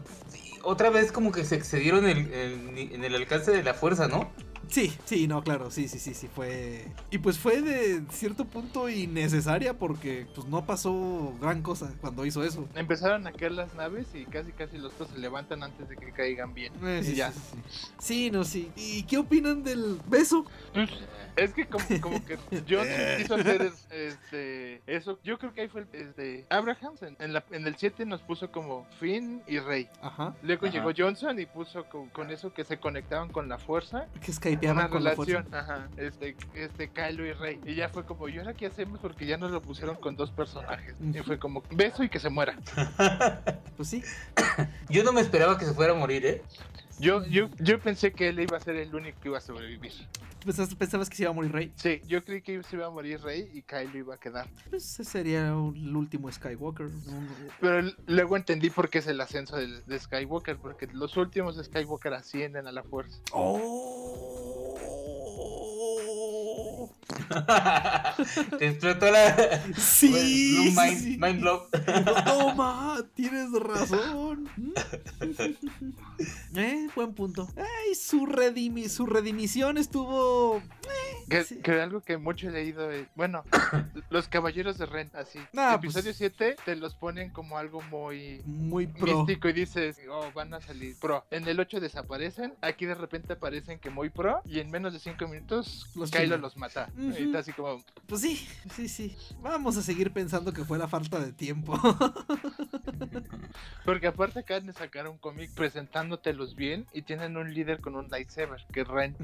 [0.64, 4.30] otra vez como que se excedieron el- en el alcance de la fuerza, ¿no?
[4.70, 6.86] Sí, sí, no, claro, sí, sí, sí, sí, fue...
[7.12, 12.44] Y pues fue de cierto punto innecesaria porque pues no pasó gran cosa cuando hizo
[12.44, 12.68] eso.
[12.76, 16.12] Empezaron a caer las naves y casi casi los dos se levantan antes de que
[16.12, 16.72] caigan bien.
[16.84, 17.32] Eh, y sí, ya.
[17.32, 17.92] sí, sí, sí.
[18.00, 18.72] Sí, no, sí.
[18.76, 20.46] ¿Y qué opinan del beso?
[20.74, 20.90] Pues,
[21.36, 22.38] es que como, como que
[22.70, 22.86] John
[23.18, 25.20] quiso hacer es- este eso.
[25.24, 28.52] Yo creo que ahí fue el, este Abraham en, la- en el 7 nos puso
[28.52, 29.90] como Finn y Rey.
[30.02, 30.36] Ajá.
[30.44, 30.76] Luego Ajá.
[30.76, 34.08] llegó Johnson y puso con, con eso que se conectaban con la fuerza.
[34.24, 35.60] Que skypeaban con la relación, fuerza.
[35.60, 37.60] ajá, este, este Kylo y Rey.
[37.66, 39.00] Y ya fue como, ¿y ahora qué hacemos?
[39.00, 40.96] Porque ya nos lo pusieron con dos personajes.
[41.02, 42.58] Y fue como, beso y que se muera.
[43.80, 44.04] Pues sí.
[44.90, 46.42] Yo no me esperaba que se fuera a morir, ¿eh?
[47.00, 49.94] Yo, yo, yo pensé que él iba a ser el único que iba a sobrevivir.
[50.44, 51.72] ¿Pensabas, pensabas que se iba a morir Rey?
[51.76, 54.50] Sí, yo creí que se iba a morir Rey y Kylo iba a quedar.
[54.70, 56.90] Pues ese sería el último Skywalker.
[57.60, 62.14] Pero luego entendí por qué es el ascenso del, de Skywalker, porque los últimos Skywalker
[62.14, 63.18] ascienden a la fuerza.
[63.32, 64.39] ¡Oh!
[68.60, 69.64] Te explotó la.
[69.78, 70.10] Sí.
[70.10, 71.18] Blue mind, sí.
[71.20, 71.64] mind blow.
[72.26, 74.50] No, ma, tienes razón.
[76.56, 77.48] eh, buen punto.
[77.58, 80.62] Ay, su, redimi su redimición estuvo.
[81.30, 81.58] Que, Sí.
[81.62, 83.44] que algo que mucho he leído es, bueno,
[84.10, 85.38] los caballeros de Ren, así.
[85.56, 86.18] Ah, Episodio pues.
[86.18, 89.20] 7 te los ponen como algo muy Muy pro.
[89.20, 91.24] místico y dices, oh, van a salir pro.
[91.30, 95.00] En el 8 desaparecen, aquí de repente aparecen que muy pro y en menos de
[95.00, 96.90] 5 minutos Los Kylo los mata.
[96.98, 99.16] Y está así como, Pues sí, sí, sí.
[99.42, 101.80] Vamos a seguir pensando que fue la falta de tiempo.
[103.86, 105.52] porque aparte acaban de sacar un cómic
[106.10, 109.16] presentándotelos bien y tienen un líder con un lightsaber, que es Ren.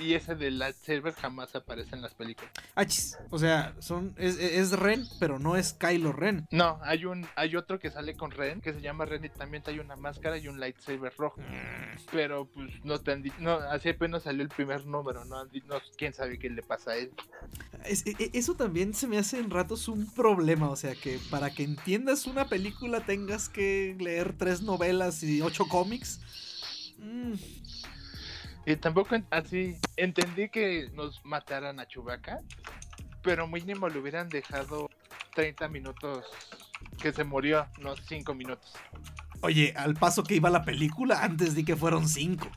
[0.00, 2.50] Y ese del lightsaber jamás aparece en las películas.
[2.74, 3.16] Achis.
[3.30, 6.46] O sea, son, es, es Ren, pero no es Kylo Ren.
[6.50, 9.62] No, hay un hay otro que sale con Ren, que se llama Ren y también
[9.62, 11.40] trae una máscara y un lightsaber rojo.
[12.12, 15.50] Pero pues no te han dicho, no, así apenas salió el primer número, no, no
[15.96, 17.10] quién sabe qué le pasa a él.
[17.84, 20.68] Es- e- e- eso también se me hace en ratos un problema.
[20.70, 25.66] O sea, que para que entiendas una película tengas que leer tres novelas y ocho
[25.66, 26.20] cómics.
[26.98, 27.34] Mm,
[28.66, 32.40] Y tampoco así entendí que nos mataran a Chewbacca,
[33.22, 34.90] pero mínimo le hubieran dejado
[35.34, 36.24] 30 minutos
[37.00, 38.72] que se murió, no 5 minutos.
[39.42, 42.50] Oye, al paso que iba la película, antes di que fueron cinco.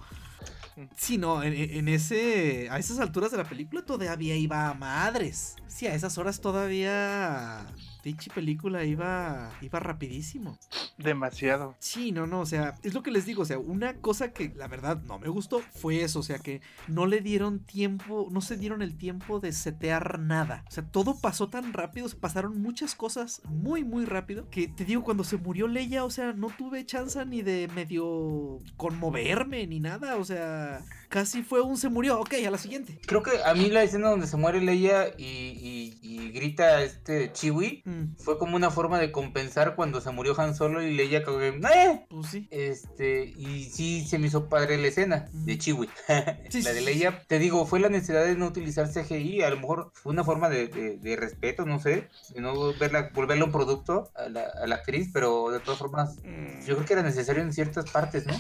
[0.96, 2.70] Sí, no, en, en ese.
[2.70, 5.56] A esas alturas de la película todavía iba a madres.
[5.68, 7.66] Sí, a esas horas todavía.
[8.08, 9.52] Pinche película iba.
[9.62, 10.58] iba rapidísimo.
[10.98, 11.76] Demasiado.
[11.80, 14.54] Sí, no, no, o sea, es lo que les digo, o sea, una cosa que
[14.56, 18.40] la verdad no me gustó fue eso, o sea, que no le dieron tiempo, no
[18.40, 20.64] se dieron el tiempo de setear nada.
[20.70, 24.86] O sea, todo pasó tan rápido, se pasaron muchas cosas muy, muy rápido, que te
[24.86, 29.82] digo, cuando se murió Leia, o sea, no tuve chance ni de medio conmoverme ni
[29.82, 33.00] nada, o sea, casi fue un se murió, ok, a la siguiente.
[33.08, 37.32] Creo que a mí la escena donde se muere Leia y, y- y grita este
[37.32, 41.24] Chiwi Mm, fue como una forma de compensar cuando se murió Han Solo y Leia
[41.24, 42.06] como que, "Eh".
[42.10, 42.48] pues sí.
[42.52, 45.62] Este, y sí se me hizo padre la escena de Ujú.
[45.62, 45.90] Chiwi.
[46.50, 49.58] Sí, la de Leia, te digo, fue la necesidad de no utilizar CGI, a lo
[49.58, 53.52] mejor fue una forma de, de- de respeto, no sé, de no verla, volverla un
[53.52, 57.04] producto a la, a la actriz, pero de todas formas, Mm, yo creo que era
[57.04, 58.34] necesario en ciertas partes, ¿no?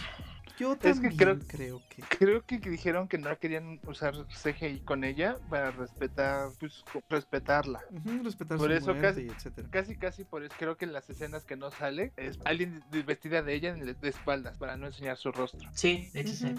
[0.57, 2.01] Yo que también creo- creo que...
[2.17, 7.81] Creo que dijeron que no querían usar CGI con ella para respetar, pues, respetarla.
[7.91, 9.67] Ujú, respetar Por su eso muerte casi- y etcétera.
[9.71, 13.41] Casi, casi por eso creo que en las escenas que no sale es alguien vestida
[13.43, 15.69] de ella de espaldas para no enseñar su rostro.
[15.73, 16.55] Sí, de hecho sí.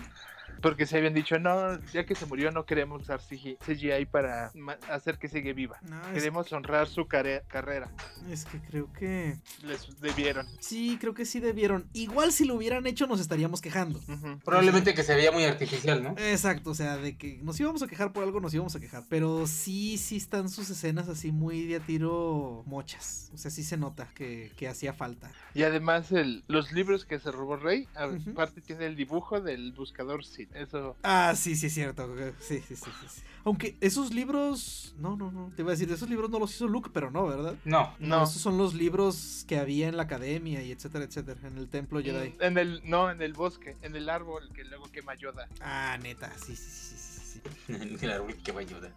[0.61, 4.53] Porque se habían dicho, no, ya que se murió no queremos usar CGI, para
[4.91, 5.79] hacer que siga viva.
[5.83, 7.91] No, es, Queremos honrar su carrera.
[8.31, 9.37] es que creo que...
[9.63, 10.47] Les debieron.
[10.61, 11.89] Sí, creo que sí debieron.
[11.93, 13.99] Igual si lo hubieran hecho nos estaríamos quejando.
[13.99, 14.39] Ujú.
[14.45, 16.15] Probablemente que se veía muy artificial, ¿no?
[16.19, 19.05] Exacto, o sea, de que nos íbamos a quejar por algo, nos íbamos a quejar.
[19.09, 23.31] Pero sí, sí están sus escenas así muy de a tiro mochas.
[23.35, 25.31] O sea, sí se nota que, que hacía falta.
[25.55, 30.25] Y además el, los libros que se robó Rey, aparte tiene el dibujo del buscador
[30.55, 32.09] Eso Ah, sí, sí, es cierto.
[32.41, 33.23] Sí, sí, sí, sí, sí.
[33.45, 34.95] Aunque esos libros...
[34.99, 35.51] No, no, no.
[35.55, 37.57] Te iba a decir, esos libros no los hizo Luke, pero no, ¿verdad?
[37.65, 37.95] No.
[37.99, 38.25] no.
[38.25, 41.41] esos son los libros que había en la academia y etcétera, etcétera.
[41.45, 42.35] En el templo Jedi.
[42.41, 45.49] En el, no, en el bosque, en el árbol que luego quema Yoda.
[45.61, 47.73] Ah, neta, sí, sí, sí, sí, sí.
[48.05, 48.93] El árbol que va a ayudar.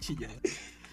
[0.00, 0.28] Chilla.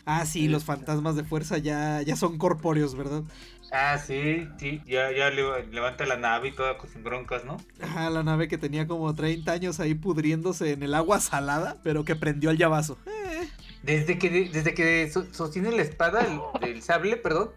[0.05, 3.23] Ah, sí, los fantasmas de fuerza ya, ya son corpóreos, ¿verdad?
[3.71, 7.57] Ah, sí, sí, ya, ya le- levanta la nave y toda con sus broncas, ¿no?
[7.81, 12.03] Ajá, la nave que tenía como 30 años ahí pudriéndose en el agua salada, pero
[12.03, 12.97] que prendió el llavazo.
[13.05, 13.47] Eh,
[13.83, 16.25] Desde que, desde que so- sostiene la espada,
[16.61, 17.51] el, el sable, perdón.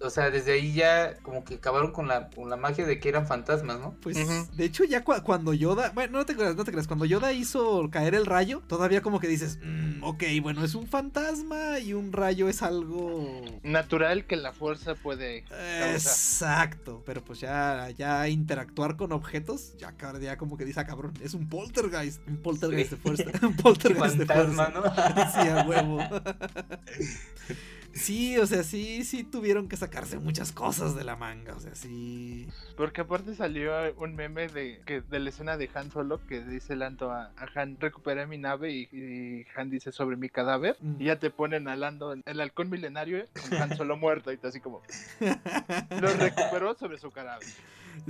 [0.00, 3.08] O sea, desde ahí ya como que acabaron con la, con la magia de que
[3.08, 3.94] eran fantasmas, ¿no?
[4.02, 4.16] Pues,
[4.56, 5.90] de hecho, ya cua- cuando Yoda.
[5.94, 6.86] Bueno, no te creas, no te creas.
[6.86, 10.86] Cuando Yoda hizo caer el rayo, todavía como que dices, "Mm, ok, bueno, es un
[10.86, 13.42] fantasma y un rayo es algo.
[13.62, 15.90] Natural que la fuerza puede causar.
[15.94, 21.14] Exacto, pero pues ya, ya interactuar con objetos, ya, ya como que dice, ah, cabrón,
[21.22, 25.14] es un poltergeist, un poltergeist de fuerza, un poltergeist de Fantasma, fuerza.
[25.14, 25.42] ¿no?
[25.42, 25.98] Sí, a huevo.
[27.96, 31.74] Sí, o sea, sí, sí tuvieron que sacarse muchas cosas de la manga, o sea,
[31.74, 32.46] sí.
[32.76, 36.76] Porque aparte salió un meme de, que, de la escena de Han Solo que dice
[36.76, 40.76] Lando a, a Han, recuperé mi nave y, y Han dice sobre mi cadáver.
[40.80, 41.00] Mm.
[41.00, 44.36] Y ya te ponen a Lando en el halcón milenario con Han Solo muerto y
[44.36, 44.82] te así como,
[46.00, 47.48] lo recuperó sobre su cadáver.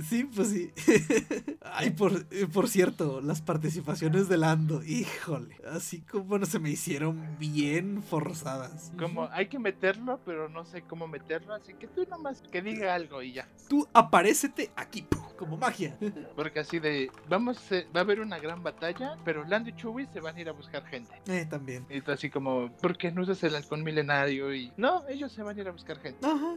[0.09, 0.71] Sí, pues sí.
[1.61, 6.69] Ay, por, eh, por cierto, las participaciones de Lando, híjole, así como no se me
[6.71, 8.91] hicieron bien forzadas.
[8.97, 12.63] Como hay que met- meterlo, pero no sé cómo meterlo, así que tú nomás que
[12.63, 13.47] diga algo y ya.
[13.69, 15.26] Tú aparécete aquí, ¡pum!
[15.37, 15.95] Como magia.
[16.35, 20.07] Porque así de, vamos, eh, va a haber una gran batalla, pero Lando y Chewie
[20.11, 21.13] se van a ir a buscar gente.
[21.27, 21.85] Eh, también.
[21.89, 24.53] Y tú así como, ¿por qué no usas el halcón milenario?
[24.53, 26.25] Y no, ellos se van a ir a buscar gente.
[26.25, 26.55] Ajá.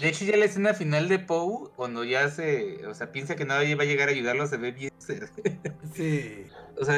[0.00, 2.86] De hecho, ya la escena final de Poe, cuando ya se.
[2.86, 4.92] O sea, piensa que nadie va a llegar a ayudarlo, se ve bien.
[5.94, 6.46] Sí.
[6.78, 6.94] O sea,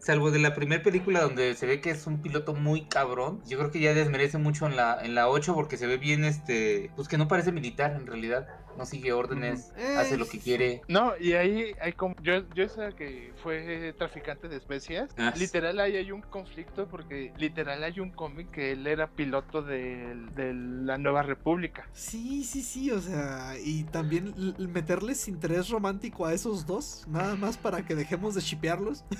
[0.00, 3.58] salvo de la primera película donde se ve que es un piloto muy cabrón, yo
[3.58, 6.90] creo que ya desmerece mucho en la, en la 8 porque se ve bien, este.
[6.96, 8.48] Pues que no parece militar en realidad.
[8.78, 10.80] No sigue órdenes, hace lo que quiere.
[10.88, 15.34] No, y ahí hay como, yo, yo sé que fue traficante de especias, Ah.
[15.36, 20.14] literal ahí hay un conflicto porque literal hay un cómic que él era piloto de,
[20.36, 21.88] de la Nueva República.
[21.92, 27.58] Sí, sí, sí, o sea, y también meterles interés romántico a esos dos, nada más
[27.58, 29.04] para que dejemos de shipearlos.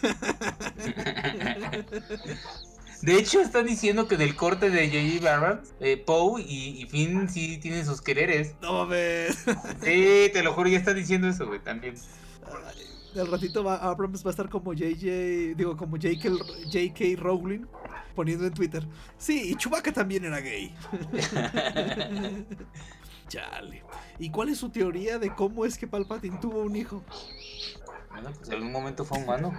[3.03, 5.35] De hecho, están diciendo que en el corte de J.J.
[5.35, 8.55] Abrams, eh, Poe y, y Finn sí tienen sus quereres.
[8.61, 9.39] No mames.
[9.83, 11.95] Sí, te lo juro, ya están diciendo eso, güey, también.
[13.19, 16.31] Al ratito va, Abrams va a estar como JJ, digo, como JK,
[16.71, 17.67] JK Rowling
[18.15, 18.87] poniendo en Twitter.
[19.17, 20.75] Sí, y Chewbacca también era gay.
[23.29, 23.83] Chale.
[24.19, 27.03] ¿Y cuál es su teoría de cómo es que Palpatine tuvo un hijo?
[28.11, 29.53] Bueno, pues en algún momento fue humano.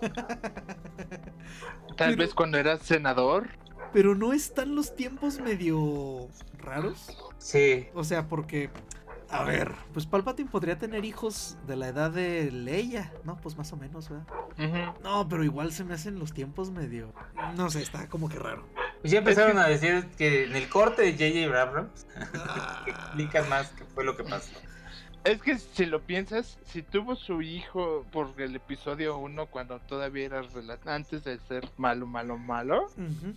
[1.96, 3.48] Tal Pero- vez cuando era senador.
[3.92, 7.16] Pero no están los tiempos medio raros.
[7.38, 7.88] Sí.
[7.94, 8.68] O sea, porque,
[9.30, 13.40] a ver, pues Palpatine podría tener hijos de la edad de Leia, ¿no?
[13.40, 14.94] Pues más o menos, ¿verdad?
[15.02, 17.14] No, pero igual se me hacen los tiempos medio...
[17.56, 18.66] No sé, está como que raro.
[19.00, 21.62] Pues ya empezaron a decir que en el corte de J.J.
[21.62, 24.50] Abrams Ah, explican más qué fue lo que pasó.
[25.28, 30.24] Es que si lo piensas, si tuvo su hijo por el episodio 1 cuando todavía
[30.24, 30.42] era
[30.86, 32.86] antes de ser malo, malo, malo,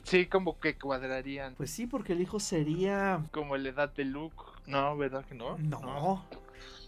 [0.04, 3.21] sí como que cuadrarían Pues sí, porque el hijo sería...
[3.32, 4.38] como la edad de Luke.
[4.67, 5.58] No, ¿verdad que no?
[5.58, 6.23] No.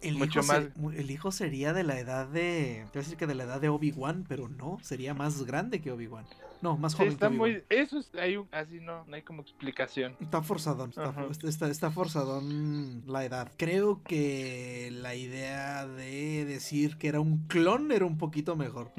[0.01, 0.63] El Mucho hijo, más.
[0.95, 2.85] el hijo sería de la edad de...
[2.91, 5.81] Te voy a decir que de la edad de Obi-Wan, pero no, sería más grande
[5.81, 6.25] que Obi-Wan.
[6.63, 7.63] No, más Sí, joven está que muy...
[7.69, 8.09] Eso es...
[8.15, 8.47] Hay un...
[8.51, 10.15] Así no, no hay como explicación.
[10.21, 10.93] Está forzadón,
[11.43, 13.51] está, está forzadón la edad.
[13.57, 18.91] Creo que la idea de decir que era un clon era un poquito mejor.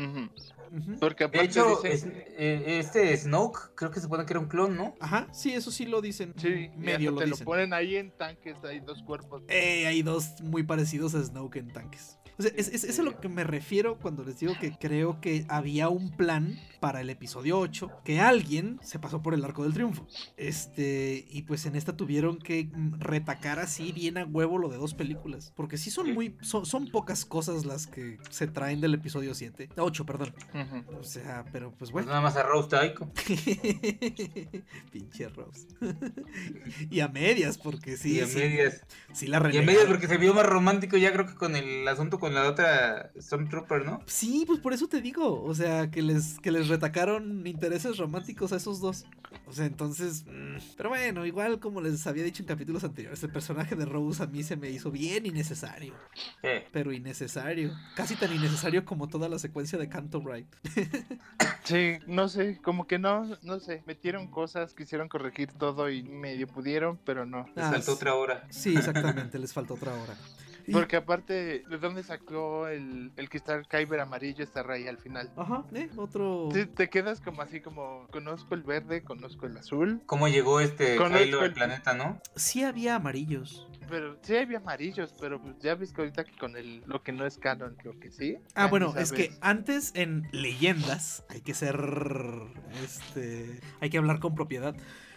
[1.00, 4.40] Porque De aparte hecho, dicen- es- eh, este Snoke creo que se supone que era
[4.40, 4.94] un clon, ¿no?
[5.00, 6.34] Ajá, sí, eso sí lo dicen.
[6.36, 7.40] Sí, medio lo te dicen.
[7.40, 9.42] lo ponen ahí en tanques, hay dos cuerpos.
[9.48, 12.18] Eh, hay dos muy parecidos a Snoke en tanques.
[12.36, 15.20] O sea, es, es- es a lo que me refiero cuando les digo que creo
[15.20, 19.62] que había un plan para el episodio 8 que alguien se pasó por el arco
[19.62, 20.06] del triunfo.
[20.36, 22.68] Este, y pues en esta tuvieron que
[22.98, 25.50] retacar así bien a huevo lo de dos películas.
[25.56, 29.70] Porque sí son muy, son, son pocas cosas las que se traen del episodio 7.
[29.78, 30.34] 8, perdón.
[31.00, 32.08] O sea, pero pues Pues bueno.
[32.08, 33.10] nada más a Rose Taiko.
[34.92, 35.66] Pinche Rose.
[36.90, 38.82] y a medias, porque sí, y a sí, medias.
[39.14, 41.88] sí la Y a medias porque se vio más romántico ya creo que con el
[41.88, 44.02] asunto con la otra Stormtrooper, ¿no?
[44.04, 48.52] Sí, pues por eso te digo, o sea, que les, que les retacaron intereses románticos
[48.52, 49.04] a esos dos.
[49.46, 53.30] O sea, entonces, mm, pero bueno, igual como les había dicho en capítulos anteriores, el
[53.30, 55.94] personaje de Rose a mí se me hizo bien innecesario,
[56.72, 60.46] pero innecesario, casi tan innecesario como toda la secuencia de Canto Bright.
[61.64, 66.46] Sí, no sé, como que no, no sé, metieron cosas, quisieron corregir todo y medio
[66.46, 67.46] pudieron, pero no.
[67.56, 67.96] Les Ah, faltó sí.
[67.96, 68.46] otra hora.
[68.50, 70.14] Sí, exactamente, les faltó otra hora.
[70.72, 74.98] Porque aparte, ¿de dónde sacó el, el que está el Kyber amarillo esta raya al
[74.98, 75.30] final?
[75.36, 75.88] Ajá, ¿eh?
[75.96, 76.48] Otro...
[76.52, 80.96] Sí, te quedas como así como, conozco el verde, conozco el azul, ¿Cómo llegó este
[80.96, 82.20] Kylo al el- planeta, no?
[82.36, 83.68] Sí había amarillos.
[83.88, 87.12] pero sí había amarillos, pero pues ya ves que ahorita que con el, lo que
[87.12, 88.38] no es canon, creo que sí.
[88.54, 91.78] Ah, bueno, es que antes en leyendas hay que ser.
[92.82, 93.60] Este.
[93.80, 94.74] Hay que hablar con propiedad.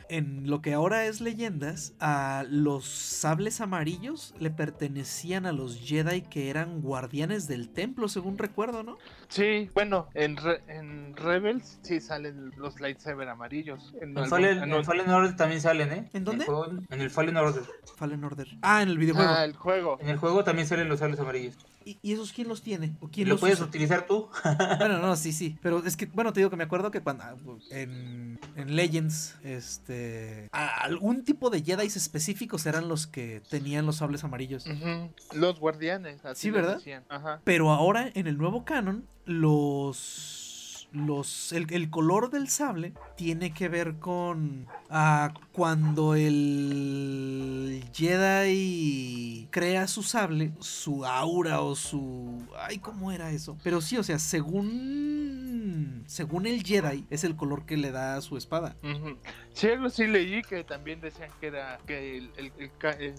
[0.10, 6.22] En lo que ahora es leyendas, a los sables amarillos le pertenecían a los Jedi
[6.22, 8.98] que eran guardianes del templo, según recuerdo, ¿no?
[9.30, 13.94] Sí, bueno, en, Re- en Rebels sí salen los lightsaber amarillos.
[14.02, 16.10] En, En Fallen, en en un- Fallen Order también salen, ¿eh?
[16.13, 16.46] ¿En dónde?
[16.46, 17.63] el, juego- en el Fallen Order.
[17.98, 18.48] Fallen Order.
[18.62, 19.30] Ah, en el videojuego.
[19.30, 19.98] Ah, el juego.
[20.00, 21.56] En el juego también salen los sables amarillos.
[21.84, 22.96] ¿Y, y esos quién los tiene?
[23.00, 23.68] ¿O ¿Y quién lo los puedes usa?
[23.68, 24.30] utilizar tú?
[24.80, 25.58] Bueno, no, sí, sí.
[25.62, 27.24] Pero es que, bueno, te digo que me acuerdo que cuando
[27.72, 30.50] en, en Legends, este.
[30.52, 34.66] a- algún tipo de Jedi específicos eran los que tenían los sables amarillos.
[34.68, 36.76] Ujú, Los guardianes, así Sí, ¿verdad?
[36.78, 37.04] decían.
[37.10, 37.42] Ajá.
[37.44, 40.47] Pero ahora, en el nuevo canon, los.
[40.91, 49.47] Los, los el, el color del sable tiene que ver con ah, cuando el Jedi
[49.52, 52.45] crea su sable, su aura o su...
[52.60, 53.58] Ay, ¿cómo era eso?
[53.63, 56.04] Pero sí, o sea, según...
[56.08, 58.76] Según el Jedi, es el color que le da a su espada.
[58.82, 59.17] Ujú.
[59.52, 63.13] Sí, algo sí leí que también decían que era que el, el, el, Ka- el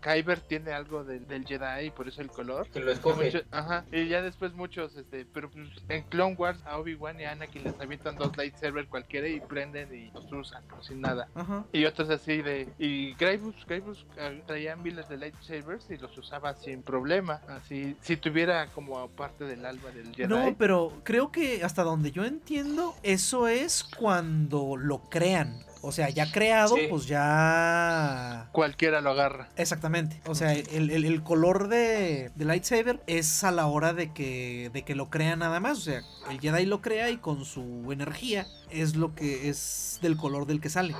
[0.00, 2.68] Kyber tiene algo del, del Jedi y por eso el color.
[2.70, 3.26] Que lo escoge.
[3.26, 3.84] Mucho- ajá.
[3.92, 5.48] Y ya después muchos, este, pero
[5.88, 9.94] en Clone Wars a Obi-Wan y a Anakin les avientan dos lightsabers cualquiera y prenden
[9.94, 11.28] y los usan sin nada.
[11.34, 11.64] Ajá.
[11.72, 12.68] Y otros así de...
[12.78, 17.40] Y Grievous, Grievous ah, traía miles de lightsabers y los usaba sin problema.
[17.48, 20.28] Así, si tuviera como parte del alma del Jedi.
[20.28, 25.64] No, pero creo que hasta donde yo entiendo, eso es cuando lo crean.
[25.84, 26.86] O sea, ya creado, Sí.
[26.88, 28.48] pues ya...
[28.52, 29.48] Cualquiera lo agarra.
[29.56, 30.20] Exactamente.
[30.26, 34.70] O sea, el, el- el color de, de lightsaber es a la hora de que,
[34.72, 35.78] de que lo crea nada más.
[35.78, 40.16] O sea, el Jedi lo crea y con su energía es lo que es del
[40.16, 40.94] color del que sale.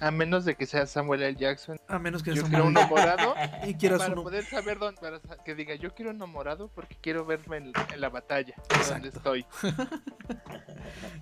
[0.00, 1.36] A menos de que sea Samuel L.
[1.36, 1.76] Jackson.
[1.88, 3.34] A menos que Yo sea quiero uno morado.
[3.66, 4.22] y quieras para uno.
[4.22, 8.00] poder saber dónde, para que diga, yo quiero uno morado porque quiero verme en, en
[8.00, 9.08] la batalla, donde Exacto.
[9.08, 9.46] estoy.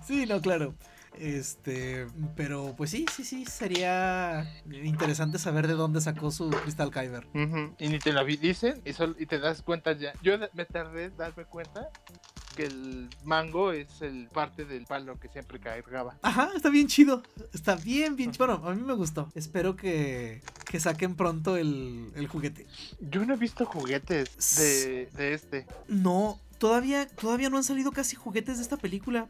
[0.05, 0.75] Sí, no, claro.
[1.19, 4.49] Este, pero pues sí, sí, sí, sería
[4.83, 7.27] interesante saber de dónde sacó su Crystal Kyber.
[7.79, 10.13] Y ni te lo dicen y, te das cuenta ya.
[10.21, 11.89] Yo me tardé en darme cuenta
[12.55, 16.17] que el mango es el parte del palo que siempre cargaba.
[16.21, 17.23] Ajá, está bien chido.
[17.53, 18.47] Está bien, bien chido.
[18.47, 19.29] Bueno, a mí me gustó.
[19.35, 22.65] Espero que, que saquen pronto el, el juguete.
[22.99, 25.67] Yo no he visto juguetes de, de este.
[25.87, 29.27] No, todavía, todavía no han salido casi juguetes de esta película.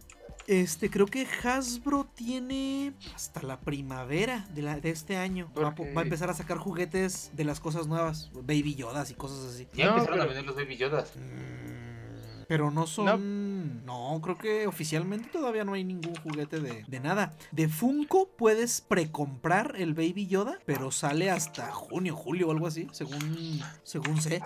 [0.47, 5.51] Este, creo que Hasbro tiene hasta la primavera de, la, de este año.
[5.57, 8.31] Va, a va a empezar a sacar juguetes de las cosas nuevas.
[8.33, 9.67] Baby Yodas y cosas así.
[9.73, 11.13] Ya No, empezaron a pero- vender los Baby Yodas.
[11.17, 13.85] Mm, Pero no son.
[13.85, 14.21] No.
[14.23, 17.35] creo que oficialmente todavía no hay ningún juguete de, de nada.
[17.51, 22.87] De Funko puedes precomprar el Baby Yoda, pero sale hasta junio, julio o algo así,
[22.93, 24.41] según, según sé.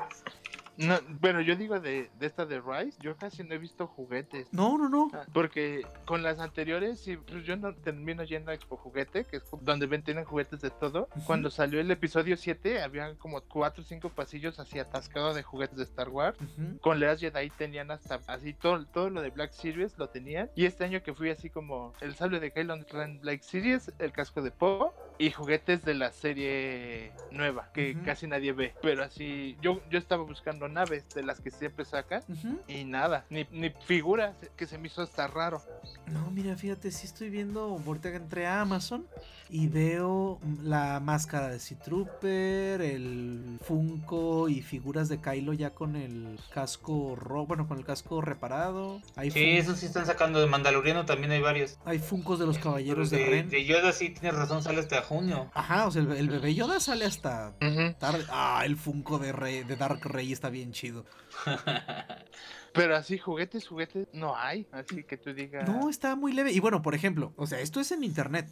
[0.77, 4.47] No, bueno, yo digo de, de esta de Rise, yo casi no he visto juguetes.
[4.51, 5.09] No, no, no.
[5.13, 9.43] Ah, Porque con las anteriores, pues yo no termino yendo a Expo Juguete, que es
[9.61, 11.07] donde ven, tienen juguetes de todo.
[11.15, 11.25] Ujú.
[11.25, 15.77] Cuando salió el episodio 7, habían como 4 o 5 pasillos así atascados de juguetes
[15.77, 16.37] de Star Wars.
[16.41, 16.79] Ujú.
[16.79, 20.49] Con Leas Jedi tenían hasta así todo, todo lo de Black Series lo tenían.
[20.55, 24.11] Y este año que fui así como el sable de Kylo Ren Black Series, el
[24.11, 28.73] casco de Poe y juguetes de la serie nueva que casi nadie ve.
[28.81, 32.23] Pero así, yo, yo estaba buscando naves de las que siempre sacan.
[32.67, 35.61] Y nada, ni, ni figuras que se me hizo hasta raro.
[36.07, 37.79] No, mira, fíjate, sí estoy viendo.
[37.85, 39.05] Ahorita que entré a Amazon
[39.49, 45.95] y veo la máscara de Sea Trooper, el Funko y figuras de Kylo ya con
[45.95, 49.01] el casco rojo, bueno, con el casco reparado.
[49.15, 51.77] Hay, Sí, eso sí están sacando de Mandaloriano, también hay varios.
[51.85, 53.49] hay Funcos de los caballeros de, de, Ren.
[53.49, 55.49] de Yoda sí tienes razón, sale hasta junio.
[55.53, 57.53] Ajá, o sea, el, el bebé Yoda sale hasta
[57.99, 58.23] tarde.
[58.29, 61.05] Ah, el Funko de, Rey- de Dark Rey está bien chido.
[62.73, 64.67] Pero así juguetes, juguetes no hay.
[64.71, 65.67] Así que tú digas.
[65.67, 66.51] No, está muy leve.
[66.51, 68.47] Y bueno, por ejemplo, o sea, esto es en internet.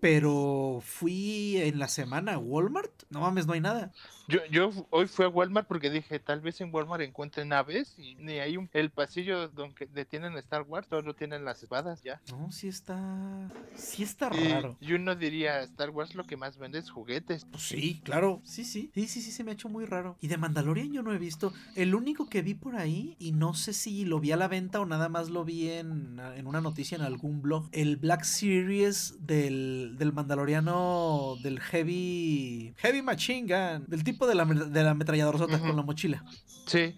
[0.00, 2.92] Pero fui en la semana a Walmart.
[3.10, 3.92] No mames, no hay nada.
[4.28, 8.14] Yo, yo hoy fui a Walmart porque dije, tal vez en Walmart encuentren naves y
[8.16, 12.20] ni hay un, el pasillo donde detienen Star Wars, solo tienen las espadas ya.
[12.30, 13.48] No, sí está.
[13.74, 14.76] Sí está Y, raro.
[14.80, 17.46] y uno diría, Star Wars lo que más vende es juguetes.
[17.46, 18.42] Pues sí, claro.
[18.44, 18.90] Sí, sí.
[18.94, 20.18] Sí, sí, sí, se me ha hecho muy raro.
[20.20, 21.52] Y de Mandalorian yo no he visto.
[21.74, 24.80] El único que vi por ahí, y no sé si lo vi a la venta
[24.80, 27.68] o nada más lo vi en, en una noticia en algún blog.
[27.72, 32.74] El Black Series del, del Mandaloriano del Heavy.
[32.76, 33.84] Heavy Machine Gun.
[33.86, 35.58] Del tipo de la, de la ametralladora Ujú.
[35.58, 36.24] con la mochila.
[36.66, 36.94] Sí,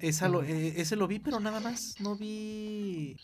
[0.00, 1.96] Esa lo- eh, ese lo vi, pero nada más.
[2.00, 3.16] No vi.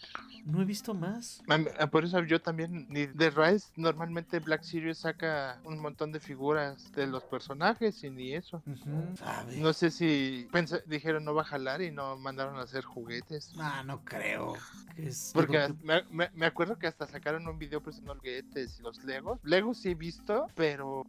[0.44, 1.42] No he visto más.
[1.48, 5.78] a mí- a- por eso yo también, ni de Rise, normalmente Black Series saca un
[5.80, 8.62] montón de figuras de los personajes y ni eso.
[8.66, 9.16] Ujú.
[9.16, 9.56] Sabe.
[9.56, 10.48] No sé si
[10.86, 13.52] dijeron no va a jalar y no mandaron a hacer juguetes.
[13.58, 14.54] Ah, no creo.
[14.94, 18.82] que es- Porque me, me- me acuerdo que hasta sacaron un video presentando juguetes y
[18.82, 19.38] los Legos.
[19.42, 21.04] Legos sí he visto, pero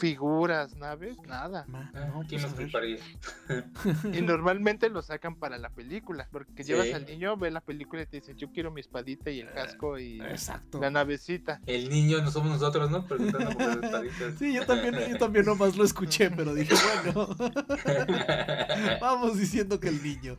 [0.00, 1.64] figuras, naves, nada.
[1.68, 3.00] Ma- Ah, no, ¿Quién pues, los?
[4.18, 6.28] Y normalmente lo sacan para la película.
[6.30, 6.72] Porque Sí.
[6.72, 9.50] llevas al niño, ve la película y te dice, yo quiero mi espadita y el
[9.52, 10.80] casco y Exacto.
[10.80, 11.60] la navecita.
[11.66, 12.98] El niño no somos nosotros, ¿no?
[12.98, 14.34] Espaditas.
[14.38, 17.28] Sí, yo también, yo también nomás lo escuché, pero dije, bueno,
[19.00, 20.36] vamos diciendo que el niño.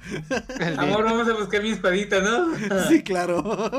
[0.60, 2.56] El Amor, vamos a buscar mi espadita, ¿no?
[2.88, 3.44] Sí, claro.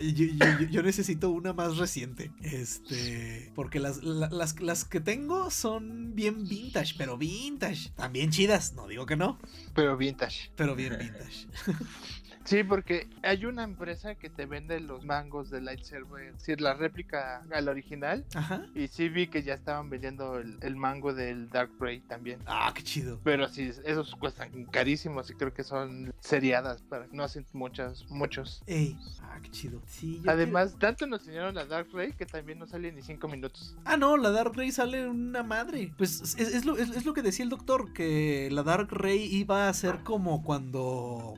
[0.00, 2.30] Yo, yo- yo- yo necesito una más reciente.
[2.42, 3.50] Este.
[3.54, 7.90] Porque las, la- las, las que tengo son bien vintage, pero vintage.
[7.96, 9.38] También chidas, no digo que no,
[9.74, 10.50] Pero vintage.
[10.56, 11.46] pero bien vintage.
[12.48, 16.72] Sí, porque hay una empresa que te vende los mangos de lightsaber, es decir, la
[16.72, 18.24] réplica al original.
[18.34, 18.64] Ajá.
[18.74, 22.38] Y sí vi que ya estaban vendiendo el, el mango del Dark Ray también.
[22.46, 23.20] Ah, qué chido.
[23.22, 28.62] Pero sí, esos cuestan carísimos y creo que son seriadas para no hacen muchas, muchos.
[28.66, 28.96] Ey.
[29.24, 29.82] Ah, qué chido.
[29.86, 33.28] Sí, yo Además, tanto nos enseñaron la Dark Ray que también no sale ni cinco
[33.28, 33.76] minutos.
[33.84, 35.92] Ah, no, la Dark Ray sale una madre.
[35.98, 39.22] Pues es, es lo, es- es lo que decía el doctor, que la Dark Ray
[39.36, 41.34] iba a ser como cuando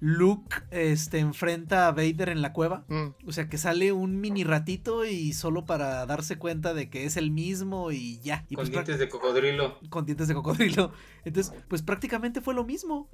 [0.00, 2.84] Luke este, enfrenta a Vader en la cueva.
[2.88, 7.04] Mm, O sea, que sale un mini ratito y solo para darse cuenta de que
[7.04, 8.44] es el mismo y ya.
[8.50, 9.78] Y Con pues, dientes de cocodrilo.
[9.88, 10.92] con dientes de cocodrilo.
[11.24, 13.08] Entonces, pues prácticamente fue lo mismo.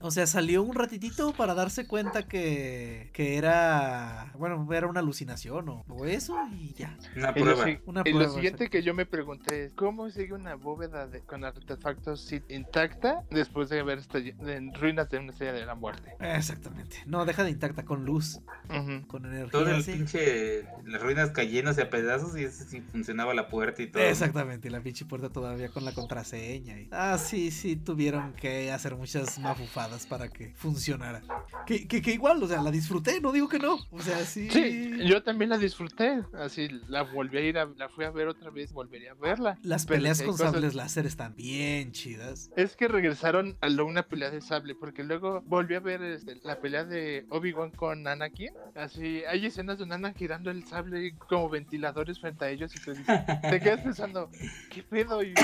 [0.00, 5.68] O sea, salió un ratitito para darse cuenta que, que era, bueno, era una alucinación
[5.68, 6.96] o, o eso y ya.
[7.16, 7.80] Una Y lo, prueba.
[7.86, 11.20] Una y lo prueba, siguiente que yo me pregunté es cómo sigue una bóveda de-
[11.20, 15.89] con artefactos intacta después de haber estado en ruinas de una estrella de la muerte.
[16.20, 16.98] Exactamente.
[17.06, 19.06] No, deja de intacta con luz, Ujú.
[19.06, 19.50] con energía.
[19.50, 19.92] Todo el sí.
[19.92, 20.64] pinche.
[20.84, 24.02] Las ruinas cayéndose a pedazos y ese sí funcionaba la puerta y todo.
[24.02, 26.78] Exactamente, y la pinche puerta todavía con la contraseña.
[26.78, 31.22] y- Ah, sí, sí, tuvieron que hacer muchas mafufadas para que funcionara.
[31.66, 33.78] Que, que, que igual, o sea, la disfruté, no digo que no.
[33.90, 34.48] O sea, sí.
[34.50, 36.22] Sí, yo también la disfruté.
[36.34, 39.58] Así la volví a ir a, la fui a ver otra vez, volvería a verla.
[39.62, 42.50] Las Pero peleas hay con cosas- sables láser están bien chidas.
[42.56, 46.36] Es que regresaron a lo, una pelea de sable, porque luego volví a ver este,
[46.42, 48.50] la pelea de Obi-Wan con Anakin.
[48.74, 52.94] Así, hay escenas de Anakin girando el sable como ventiladores frente a ellos y te,
[52.94, 54.30] te quedas pensando,
[54.70, 55.22] ¿qué pedo?
[55.22, 55.34] Y,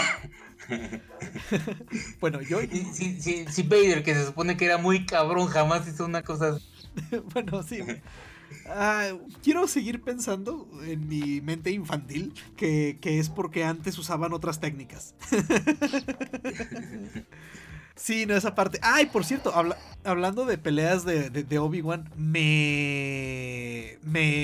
[2.21, 2.61] Bueno, yo,
[2.93, 6.59] Si, si, si Vader, que se supone que era muy cabrón, jamás hizo una cosa.
[7.35, 7.81] bueno, sí.
[8.69, 9.11] Ah,
[9.43, 15.15] quiero seguir pensando en mi mente infantil que, que es porque antes usaban otras técnicas.
[17.97, 18.79] Sí, no, esa parte.
[18.83, 23.99] Ay, por cierto, habla- hablando de peleas de, de- Obi-Wan, me,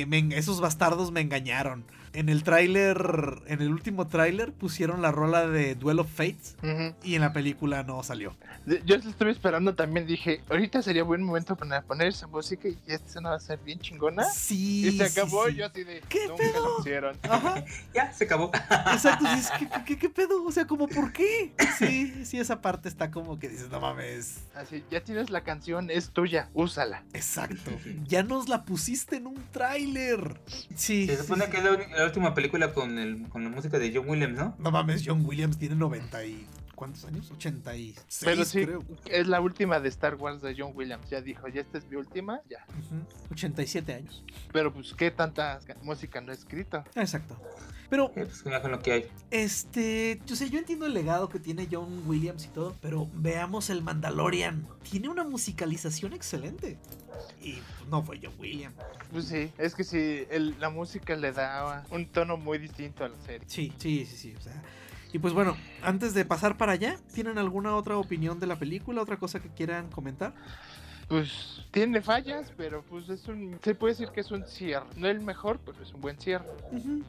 [0.06, 1.84] me- Esos bastardos me engañaron.
[2.14, 6.56] En el tráiler, en el último tráiler, pusieron la rola de Duel of Fates
[7.02, 8.36] y en la película no salió.
[8.84, 13.06] Yo estuve esperando también, dije, ahorita sería buen momento para poner esa música y esta
[13.06, 14.24] escena va a ser bien chingona.
[14.24, 14.88] Sí.
[14.88, 15.54] y se acabó sí.
[15.54, 16.66] yo así de, ¿Qué nunca pedo?
[16.68, 17.16] lo pusieron.
[17.22, 17.64] Ajá.
[17.94, 18.50] Ya, se acabó.
[18.92, 20.44] Exacto, sí, es que- que- que- ¿qué, pedo?
[20.44, 21.52] O sea, como, ¿por qué?
[21.78, 24.40] Sí, sí, esa parte está como que dices, no mames.
[24.54, 27.04] Así, ya tienes la canción, es tuya, úsala.
[27.14, 27.70] Exacto.
[28.06, 30.38] Ya nos la pusiste en un tráiler.
[30.74, 31.06] Sí.
[31.06, 31.50] Se supone sí.
[31.50, 34.36] que es la, uni- la última película con, el, con la música de John Williams,
[34.38, 34.54] ¿no?
[34.58, 36.46] No mames, John Williams tiene 90 y...
[36.74, 37.30] ¿Cuántos años?
[37.30, 38.82] 86, Pero sí, creo.
[39.08, 41.08] es la última de Star Wars de John Williams.
[41.10, 42.64] Ya dijo, ya esta es mi última, ya.
[42.70, 44.24] Ujú, 87 años.
[44.52, 46.82] Pero pues, ¿qué tanta ca- música no he escrito?
[46.96, 47.38] Exacto.
[47.92, 49.06] Pero, Eh, pues con lo que hay.
[49.30, 53.68] este, yo sé, yo entiendo el legado que tiene John Williams y todo, pero veamos
[53.68, 54.66] el Mandalorian.
[54.90, 56.78] Tiene una musicalización excelente.
[57.42, 58.74] Y pues, no fue John Williams.
[59.12, 63.10] Pues sí, es que sí, el- la música le da un tono muy distinto a
[63.10, 63.46] la serie.
[63.46, 64.34] Sí, sí, sí, sí.
[64.38, 64.62] O sea.
[65.12, 69.02] Y pues bueno, antes de pasar para allá, ¿tienen alguna otra opinión de la película?
[69.02, 70.32] ¿Otra cosa que quieran comentar?
[71.08, 73.58] Pues tiene fallas, pero pues es un.
[73.62, 74.86] Se puede decir que es un cierre.
[74.96, 76.46] No el mejor, pero es un buen cierre.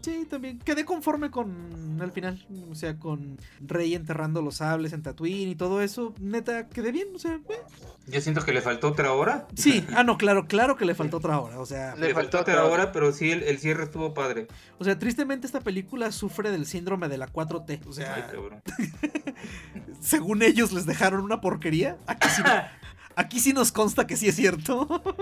[0.02, 0.60] Sí, también.
[0.60, 2.46] Quedé conforme con el final.
[2.70, 6.14] O sea, con Rey enterrando los sables en Tatooine y todo eso.
[6.20, 7.08] Neta, quedé bien.
[7.16, 7.62] O sea, eh.
[8.08, 9.48] Yo siento que le faltó otra hora.
[9.56, 9.86] sí.
[9.96, 11.60] Ah, no, claro, claro que le faltó otra hora.
[11.60, 14.48] O sea, Le Le, faltó faltó otra hora, pero sí, el, el cierre estuvo padre.
[14.80, 17.86] o sea, tristemente esta película sufre del síndrome de la 4T.
[17.86, 18.62] O Ay, sea, cabrón.
[20.02, 21.98] según ellos les dejaron una porquería.
[22.08, 22.42] Aquí sí,
[23.16, 24.88] aquí sí nos consta que sí es cierto.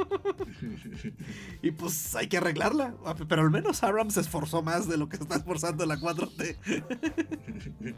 [1.64, 2.96] Y pues hay que arreglarla.
[3.06, 5.98] Ah, Pero al menos Aram se esforzó más de lo que se está esforzando la
[5.98, 6.58] 4T.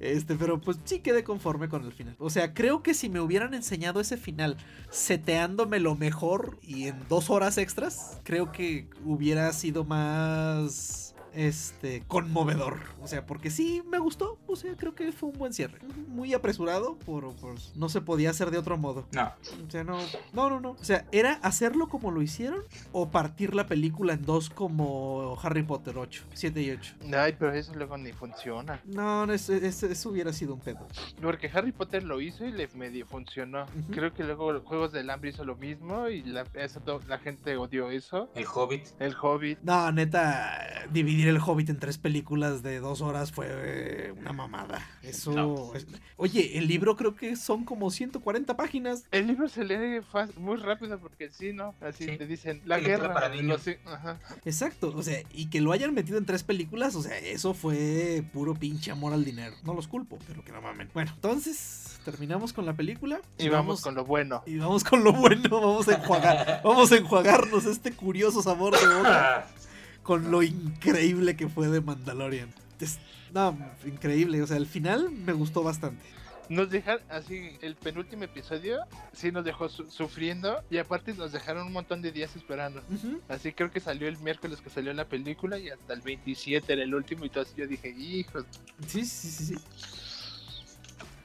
[0.00, 2.14] Este, pero pues sí quedé conforme con el final.
[2.20, 4.56] O sea, creo que si me hubieran enseñado ese final
[4.90, 11.07] seteándome lo mejor y en dos horas extras, creo que hubiera sido más
[11.38, 12.80] este conmovedor.
[13.02, 14.38] O sea, porque sí me gustó.
[14.46, 15.78] O sea, creo que fue un buen cierre.
[16.08, 19.06] Muy apresurado, pero pues no se podía hacer de otro modo.
[19.12, 19.32] No,
[19.66, 19.98] O sea, no,
[20.32, 20.70] no, no, no.
[20.72, 22.62] O sea, ¿era hacerlo como lo hicieron
[22.92, 26.94] o partir la película en dos como Harry Potter 8, 7 y 8?
[27.16, 28.80] Ay, pero eso luego ni funciona.
[28.86, 30.86] No, no, eso, eso- eso hubiera sido un pedo.
[31.22, 33.66] Porque Harry Potter lo hizo y le medio funcionó.
[33.90, 37.56] Creo que luego los Juegos del Hambre hizo lo mismo y la, eso la gente
[37.56, 38.30] odió eso.
[38.34, 38.86] el Hobbit.
[38.98, 39.58] El Hobbit.
[39.62, 44.84] No, neta, dividir el Hobbit en tres películas de dos horas fue eh, una mamada.
[45.02, 45.32] Eso.
[45.32, 45.74] No.
[45.74, 49.04] es- Oye, el libro creo que son como 140 páginas.
[49.10, 50.00] El libro se lee
[50.36, 51.74] muy rápido porque sí, ¿no?
[51.80, 52.16] Así Sí.
[52.16, 53.14] te dicen, la guerra.
[53.14, 53.62] para niños.
[53.86, 54.18] ajá.
[54.44, 58.22] Exacto, o sea, y que lo hayan metido en tres películas, o sea, eso fue
[58.32, 59.54] puro pinche amor al dinero.
[59.64, 60.88] No los culpo, pero que no mamen.
[60.94, 64.42] Bueno, entonces terminamos con la película Y vamos con lo bueno.
[64.46, 68.86] y vamos con lo bueno, vamos a enjuagar, vamos a enjuagarnos este curioso sabor de
[68.96, 69.46] boca
[70.08, 72.48] con lo increíble que fue de Mandalorian.
[72.80, 72.98] Es-
[73.34, 73.54] no,
[73.84, 76.02] increíble, o sea, el final me gustó bastante.
[76.48, 78.78] Nos dejaron, así, el penúltimo episodio,
[79.12, 82.82] sí nos dejó su- sufriendo y aparte nos dejaron un montón de días esperando.
[83.28, 86.82] Así creo que salió el miércoles que salió la película y hasta el 27 era
[86.84, 88.46] el último y todo así yo dije, hijos,
[88.86, 89.54] Sí, sí, sí, sí.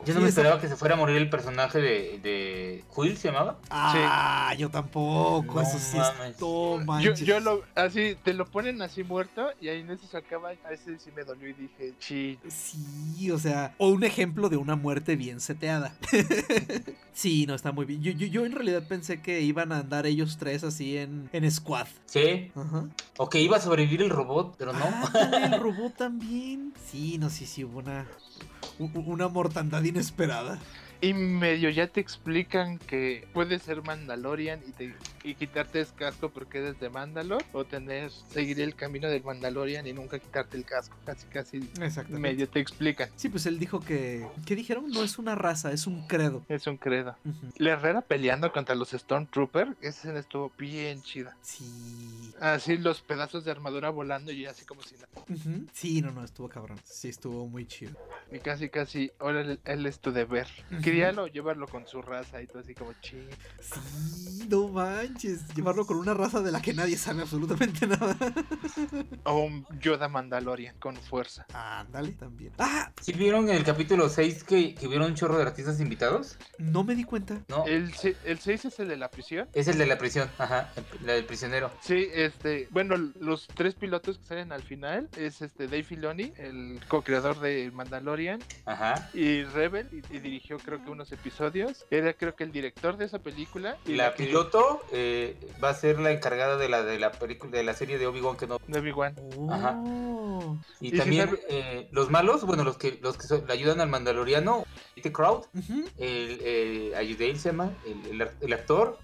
[0.05, 2.83] Yo no Sí, me eso- esperaba que se fuera a morir el personaje de, de
[2.95, 3.57] Quill, ¿se llamaba?
[3.69, 6.31] Ah, yo tampoco, No eso sí mames.
[6.31, 10.05] es todo yo, yo lo, así, te lo ponen así muerto y ahí en eso
[10.07, 14.03] se acaba, a ese sí me dolió y dije, chi, Sí, o sea, o un
[14.03, 15.95] ejemplo de una muerte bien seteada.
[17.13, 18.01] sí, no, está muy bien.
[18.01, 21.49] Yo, yo, yo en realidad pensé que iban a andar ellos tres así en, en
[21.51, 21.87] squad.
[22.05, 22.51] Sí.
[22.55, 22.85] Ajá.
[23.17, 24.83] O que iba a sobrevivir el robot, pero no.
[24.83, 26.73] Ah, el robot también.
[26.91, 28.05] Sí, no, sí, sí, hubo una,
[28.79, 30.59] una mortandad inesperada.
[31.01, 34.93] Y medio ya te explican que puedes ser Mandalorian y, te,
[35.23, 39.87] y quitarte el casco porque eres de Mandalor o tener, seguir el camino del Mandalorian
[39.87, 40.95] y nunca quitarte el casco.
[41.05, 41.69] Casi, casi
[42.09, 43.09] medio te explican.
[43.15, 44.27] Sí, pues él dijo que...
[44.45, 44.89] ¿Qué dijeron?
[44.89, 46.45] No es una raza, es un credo.
[46.49, 47.15] Es un credo.
[47.25, 47.53] Ujú.
[47.57, 51.35] La Herrera peleando contra los Stormtroopers, esa escena estuvo bien chida.
[51.41, 52.33] Sí.
[52.39, 55.07] Así los pedazos de armadura volando y así como si nada.
[55.71, 56.79] Sí, no, no, estuvo cabrón.
[56.83, 57.93] Sí, estuvo muy chido.
[58.31, 60.47] Y casi, casi, ahora él, él es tu deber.
[60.71, 60.81] Ujú.
[60.81, 63.29] Quería lo, llevarlo con su raza y todo así como ching.
[63.61, 64.67] Sí, no
[65.13, 65.47] manches.
[65.55, 68.17] Llevarlo con una raza de la que nadie sabe absolutamente nada.
[69.23, 71.45] O un Yoda Mandalorian con fuerza.
[71.53, 72.51] Ándale, también.
[72.59, 76.37] Ah, ¿Sí vieron en el capítulo 6 que, que hubieron un chorro de artistas invitados?
[76.57, 77.41] no me di cuenta.
[77.47, 77.65] No.
[77.65, 77.93] El,
[78.25, 79.47] el 6 es el de la prisión.
[79.53, 81.71] Es el de la prisión, ajá, el- la del prisionero.
[81.81, 86.79] Sí, este, bueno, los tres pilotos que salen al final es este Dave Filoni, el
[86.87, 89.09] co-creador de Mandalorian, Ajá.
[89.13, 91.85] y Rebel, y, y dirigió creo que unos episodios.
[91.91, 93.77] Era creo que el director de esa película.
[93.85, 97.51] Y La que- piloto eh, va a ser la encargada de la de la película
[97.57, 98.59] de la serie de Obi-Wan que no.
[98.67, 99.15] de Obi-Wan.
[99.51, 99.75] Ajá.
[99.85, 100.57] Oh.
[100.79, 103.81] Y, si también sabe- eh, los malos, bueno, los que los que so- le ayudan
[103.81, 108.99] al Mandaloriano, este Crowd, Ujú, el eh, Ayudale se llama, el, el ar- el actor.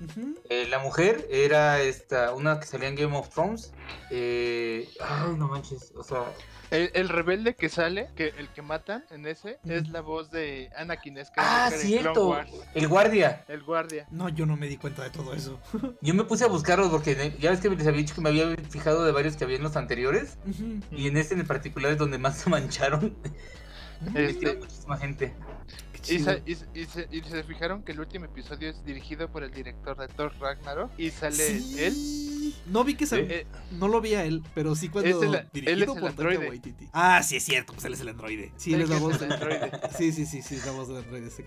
[0.50, 3.74] Eh, la mujer era esta, una que salía en Game of Thrones.
[4.12, 6.24] Eh, ay, no manches, o sea,
[6.72, 10.70] El, el rebelde que sale, que el que matan en ese, es la voz de
[10.78, 12.38] Anakin ah, cierto,
[12.76, 13.44] el guardia.
[13.48, 14.06] el guardia.
[14.12, 15.60] No, yo no me di cuenta de todo eso.
[16.02, 18.56] Yo me puse a buscarlos porque ya ves que les había dicho que me había
[18.70, 20.38] fijado de varios que había en los anteriores.
[20.92, 23.18] Y en este en particular es donde más se mancharon.
[24.16, 25.34] Este, muchísima gente.
[26.08, 26.20] Y,
[26.86, 30.34] se, y se fijaron que el último episodio es dirigido por el director de Thor
[30.40, 31.76] Ragnarok y sale Sí.
[31.80, 31.96] él.
[32.66, 33.18] No vi que se...
[33.18, 33.28] Sí.
[33.30, 36.00] eh, No lo vi a él, pero sí cuando Es el- él dirigido es el
[36.02, 36.50] por androide.
[36.50, 36.90] Waititi.
[36.94, 38.52] Ah, sí es cierto, pues él es el androide.
[38.58, 39.16] Sí, él él es la voz.
[39.16, 39.72] es el androide.
[39.98, 41.30] Sí, sí, sí, sí, es la voz del androide.
[41.30, 41.44] sí.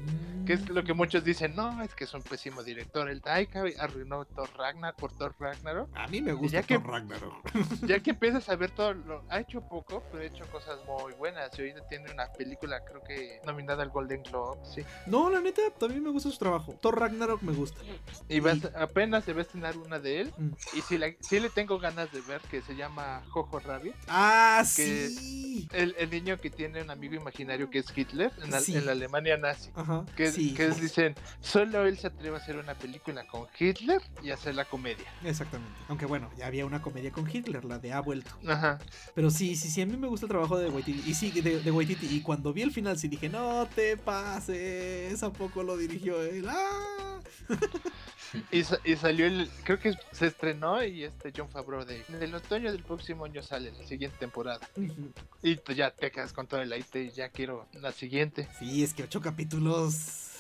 [0.47, 3.09] Que es lo que muchos dicen, no, es que es un pésimo director.
[3.09, 5.89] El Taika arruinó Thor Ragnarok por Thor Ragnarok.
[5.97, 7.51] A mí me gusta Ya que- Thor Ragnarok.
[7.87, 11.13] Ya que empiezas a ver todo, lo, ha hecho poco, pero ha hecho cosas muy
[11.15, 11.51] buenas.
[11.59, 14.42] Y ahorita tiene una película, creo que nominada al Golden Globe.
[14.75, 14.83] Sí.
[15.07, 16.75] No, la neta, también me gusta su trabajo.
[16.81, 17.81] Thor Ragnarok me gusta.
[18.29, 18.41] Y
[18.77, 20.33] apenas se va a estrenar una de él.
[20.39, 20.51] Mm.
[20.77, 23.95] Y si, la, si le tengo ganas de ver, que se llama Jojo Rabbit.
[24.09, 25.69] Ah, Que- sí.
[25.73, 28.77] El, el niño que tiene un amigo imaginario que es Hitler en la, Sí.
[28.77, 29.71] en la Alemania nazi.
[29.75, 30.05] Ajá.
[30.17, 30.55] Que, sí.
[30.55, 34.55] que es- dicen, solo él se atreve a hacer una película con Hitler y hacer
[34.55, 35.07] la comedia.
[35.25, 35.75] Exactamente.
[35.89, 38.31] Aunque bueno, ya había una comedia con Hitler, la de Ha vuelto.
[38.47, 38.79] Ajá.
[39.15, 41.09] Pero sí, sí, sí, a mí me gusta el trabajo de Waititi.
[41.11, 42.07] Y sí, de, de Waititi.
[42.07, 44.32] Y cuando vi el final sí dije, no te pases,
[45.23, 46.47] ¿a poco lo dirigió él?
[46.49, 47.21] ¡Ah!
[48.51, 52.23] Y, sa- y salió el, creo que se estrenó y este John Favreau de, en
[52.23, 54.67] el otoño del próximo año sale la siguiente temporada.
[55.43, 58.49] Y pues ya te quedas con todo el aire y ya quiero la siguiente.
[58.59, 60.31] Sí, es que ocho capítulos.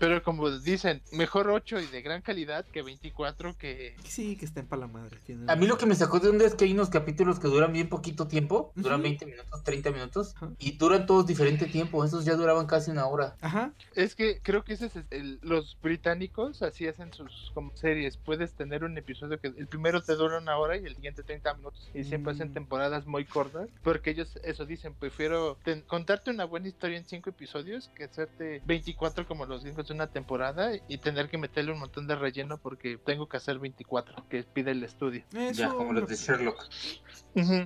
[0.00, 3.94] Pero como dicen, mejor 8 y de gran calidad que 24 que...
[4.04, 5.18] Sí, que estén para la madre.
[5.26, 7.48] tienen- A mí lo que me sacó de onda es que hay unos capítulos que
[7.48, 9.02] duran bien poquito tiempo, duran Ujú.
[9.10, 10.50] 20 minutos, 30 minutos, Ajá.
[10.58, 13.36] y duran todos diferente tiempo, esos ya duraban casi una hora.
[13.42, 13.72] Ajá.
[13.94, 18.16] Es que creo que ese es el, los británicos así hacen sus como series.
[18.16, 21.52] Puedes tener un episodio que el primero te dura una hora y el siguiente 30
[21.54, 21.90] minutos.
[21.92, 22.54] Y siempre hacen Mm.
[22.54, 23.68] temporadas muy cortas.
[23.82, 28.62] Porque ellos eso dicen, prefiero ten- contarte una buena historia en 5 episodios que hacerte
[28.64, 32.98] 24 como los gringos una temporada y tener que meterle un montón de relleno porque
[33.04, 35.24] tengo que hacer 24, que pide el estudio.
[35.32, 36.58] Eso, Ya, como los de Sherlock.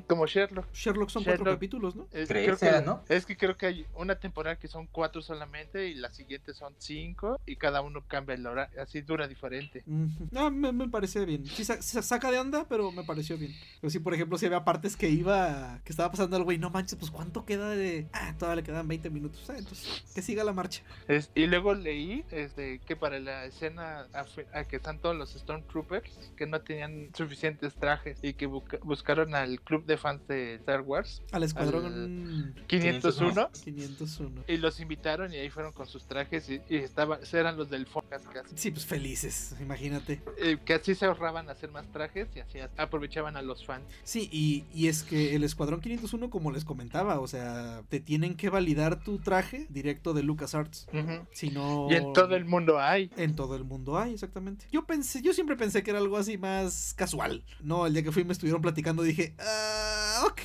[0.07, 0.70] Como Sherlock.
[0.72, 2.07] Sherlock son cuatro capítulos, ¿no?
[2.12, 3.03] Es, creo que, ¿no?
[3.09, 6.75] es que creo que hay una temporada que son cuatro solamente y la siguiente son
[6.79, 9.83] cinco y cada uno cambia el horario, así dura diferente.
[9.87, 10.29] Ujú.
[10.37, 11.47] Ah, me, me parece bien.
[11.47, 13.55] Sí, se saca de onda, pero me pareció bien.
[13.81, 16.70] Pero sí, por ejemplo, si había partes que iba, que estaba pasando algo y no
[16.70, 18.07] manches, pues ¿cuánto queda de...?
[18.12, 19.49] Ah, todavía le quedan 20 minutos.
[19.49, 20.83] Ah, entonces, que siga la marcha.
[21.09, 26.33] Es- y luego leí este, que para la escena a, que están todos los Stormtroopers
[26.37, 30.81] que no tenían suficientes trajes y que busca- buscaron al club de fans de Star
[30.83, 34.45] Wars Al escuadrón 501 501.
[34.49, 37.87] y los invitaron y ahí fueron con sus trajes y, y estaban eran los del
[37.87, 38.57] Focas casi.
[38.57, 40.23] Sí, pues felices, imagínate.
[40.39, 43.85] Eh, que así se ahorraban hacer más trajes y así aprovechaban a los fans.
[44.05, 48.37] Sí, y, y es que el Escuadrón 501, como les comentaba, o sea, te tienen
[48.37, 50.87] que validar tu traje directo de LucasArts.
[50.93, 51.27] Ujú.
[51.33, 51.89] Si no...
[51.91, 53.11] Y en todo el mundo hay.
[53.17, 54.67] En todo el mundo hay, exactamente.
[54.73, 57.45] Yo pensé, yo siempre pensé que era algo así más casual.
[57.61, 60.41] No, el día que fui me estuvieron platicando dije, ah, ok.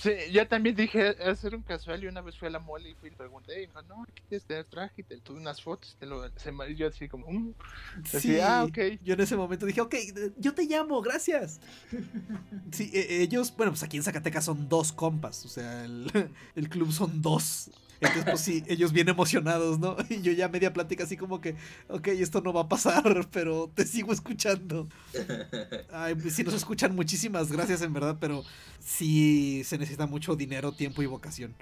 [0.00, 2.94] Sí, yo también dije hacer un casual y una vez fui a la mole y
[2.94, 5.94] fui y pregunté, y dijo, no, aquí tienes tener traje y te tuve unas fotos,
[6.00, 7.52] te lo, se me- yo así como, "Mm".
[8.14, 8.78] Así, ah, ok.
[9.04, 9.94] Yo en ese momento dije, ok,
[10.38, 11.60] yo te llamo, gracias.
[12.72, 16.10] Sí, e- ellos, bueno, pues aquí en Zacatecas son dos compas, o sea, el,
[16.54, 17.70] el club son dos.
[18.00, 19.96] Entonces, pues sí, ellos bien emocionados, ¿no?
[20.08, 21.56] Y yo ya media plática así como que,
[21.88, 24.88] ok, esto no va a pasar, pero te sigo escuchando.
[25.92, 28.42] Ay, pues sí nos escuchan, muchísimas gracias en verdad, pero
[28.78, 31.54] sí se necesita mucho dinero, tiempo y vocación.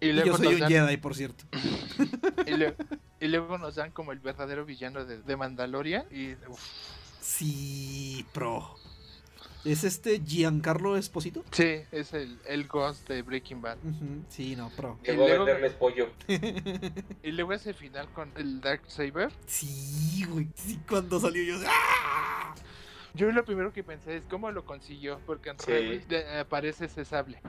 [0.00, 1.44] Y luego, yo soy un dan, Jedi, por cierto.
[2.46, 2.76] y, luego,
[3.20, 6.60] y luego nos dan como el verdadero villano de, de Mandalorian y uf,
[7.24, 8.76] Sí, pro.
[9.64, 11.42] ¿Es este Giancarlo Esposito?
[11.50, 13.78] sí, es el, el Ghost de Breaking Bad.
[14.28, 14.98] Sí, no, pro.
[15.08, 16.10] A luego- venderles pollo.
[17.22, 19.30] Y luego ese final con el Dark Saber.
[19.46, 20.48] Sí, güey.
[20.54, 21.56] Sí, cuando salió yo.
[21.66, 22.54] ¡ah!
[23.14, 25.70] Yo lo primero que pensé es cómo lo consiguió, porque en Sí.
[25.70, 27.40] Rebels de- aparece ese sable.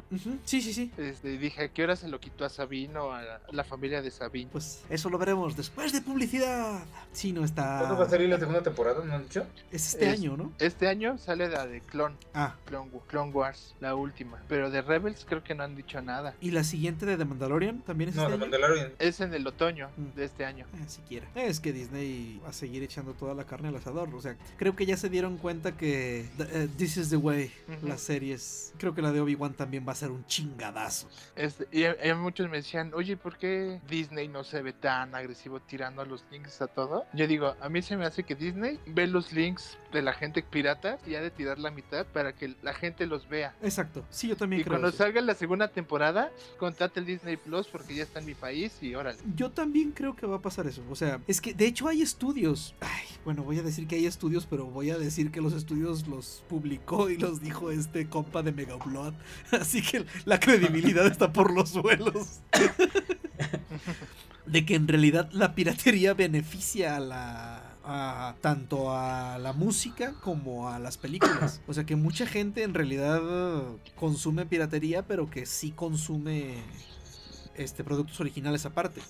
[0.45, 0.91] Sí, sí, sí.
[0.97, 4.01] Este, dije, ¿a qué hora se lo quitó a Sabine o a la, la familia
[4.03, 4.49] de Sabine?
[4.51, 6.84] Pues eso lo veremos después de publicidad.
[7.11, 7.80] Sí, no está.
[7.80, 9.03] ¿Cuándo va a salir la segunda temporada?
[9.03, 9.45] ¿No han dicho?
[9.72, 10.51] Es este Es- año, ¿no?
[10.59, 14.39] Este año sale la de Clone, Ah, Clone, Clone Wars, la última.
[14.47, 16.36] Pero de Rebels creo que no han dicho nada.
[16.41, 18.51] y la siguiente de The Mandalorian también es No, este de año.
[18.51, 18.91] Mandalorian.
[18.99, 20.16] Es en el otoño Mm.
[20.16, 20.66] de este año.
[20.76, 21.28] Eh, siquiera.
[21.34, 24.13] Es que Disney va a seguir echando toda la carne al asador.
[24.13, 27.88] O sea, creo que ya se dieron cuenta que eh, This is the Way, Ujú.
[27.88, 28.74] las series.
[28.78, 31.08] Creo que la de Obi-Wan también va a ser un chingadazo.
[31.36, 35.60] Este, y, y muchos me decían, oye, ¿por qué Disney no se ve tan agresivo
[35.62, 37.06] tirando a los links a todo?
[37.14, 40.43] Yo digo, a mí se me hace que Disney ve los links de la gente
[40.43, 43.56] pirata y ha de tirar la mitad para que la gente los vea.
[43.62, 44.06] Exacto.
[44.10, 44.74] Sí, yo también Y creo.
[44.74, 44.97] cuando eso.
[44.97, 48.93] salga la segunda temporada, contate el Disney Plus porque ya está en mi país y
[48.95, 49.18] órale.
[49.36, 50.84] Yo también creo que va a pasar eso.
[50.89, 52.76] O sea, es que de hecho hay estudios.
[52.82, 56.08] Ay, bueno, voy a decir que hay estudios, pero voy a decir que los estudios
[56.08, 59.14] los publicó y los dijo este compa de Mega Blood.
[59.52, 62.39] Así que la credibilidad está por los suelos.
[64.46, 67.62] de que en realidad la piratería beneficia a la.
[67.84, 71.62] a- tanto a la música como a las películas.
[71.68, 73.22] O sea que mucha gente en realidad
[73.96, 76.56] consume piratería, pero que sí consume
[77.58, 79.01] este productos originales aparte.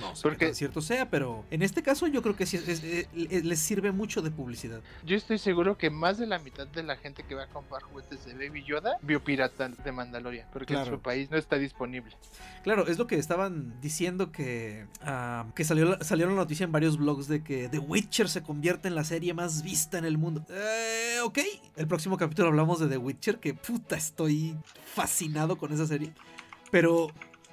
[0.00, 2.56] No sé Porque- qué tan cierto sea, pero en este caso yo creo que sí
[2.56, 4.80] es- es- es- es- les sirve mucho de publicidad.
[5.04, 7.82] Yo estoy seguro que más de la mitad de la gente que va a comprar
[7.82, 10.90] juguetes de Baby Yoda vio pirata de Mandalorian porque Claro.
[10.90, 12.16] en su país no está disponible.
[12.64, 16.72] Claro, es lo que estaban diciendo que, ah, que salió, la- salió la noticia en
[16.72, 20.18] varios blogs de que The Witcher se convierte en la serie más vista en el
[20.18, 20.44] mundo.
[20.50, 21.38] Eh, ok,
[21.76, 24.56] el próximo capítulo hablamos de The Witcher, que puta, estoy
[24.94, 26.12] fascinado con esa serie.
[26.70, 27.08] Pero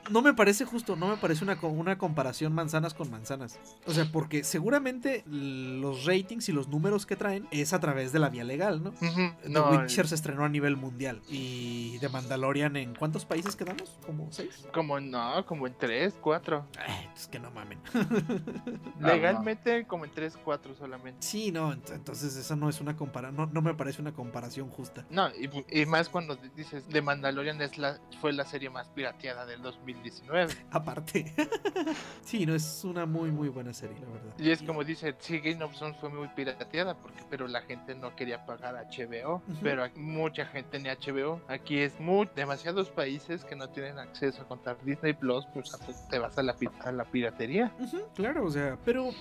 [0.10, 3.60] no me parece justo, no me parece una, una comparación manzanas con manzanas.
[3.86, 8.20] O sea, porque seguramente los ratings y los números que traen es a través de
[8.20, 8.90] la vía legal, ¿no?
[8.92, 9.34] Ujú.
[9.44, 11.22] The No, Witcher se estrenó a nivel mundial.
[11.30, 13.98] Y The Mandalorian en cuántos países quedamos?
[14.06, 14.66] ¿Como seis?
[14.74, 16.66] como no, como en 3, 4.
[16.88, 17.80] Eh, es que no mamen.
[19.00, 21.26] Legalmente como en 3, 4 solamente.
[21.26, 24.70] Sí, no, ent- entonces eso no es una compara no, no me parece una comparación
[24.70, 25.06] justa.
[25.10, 25.50] No, y,
[25.82, 29.62] y más cuando dices The Mandalorian es la, fue la serie más pirateada del
[30.00, 30.54] 2019.
[30.72, 31.34] Aparte.
[32.24, 34.34] sí, no, es una muy, muy buena serie, la verdad.
[34.38, 37.96] Y es como dice, sí, Game of Thrones fue muy pirateada, porque, pero la gente
[37.96, 41.42] no quería pagar HBO, pero mucha gente tenía HBO.
[41.48, 45.72] Aquí es muy, demasiados países que no tienen acceso a contar Disney Plus, pues
[46.10, 47.72] te vas a la, a la piratería.
[48.16, 49.12] Claro, o sea, pero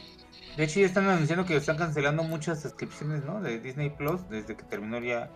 [0.56, 3.40] De hecho, ya están anunciando que están cancelando muchas suscripciones, ¿no?
[3.40, 5.30] De Disney Plus desde que terminó ya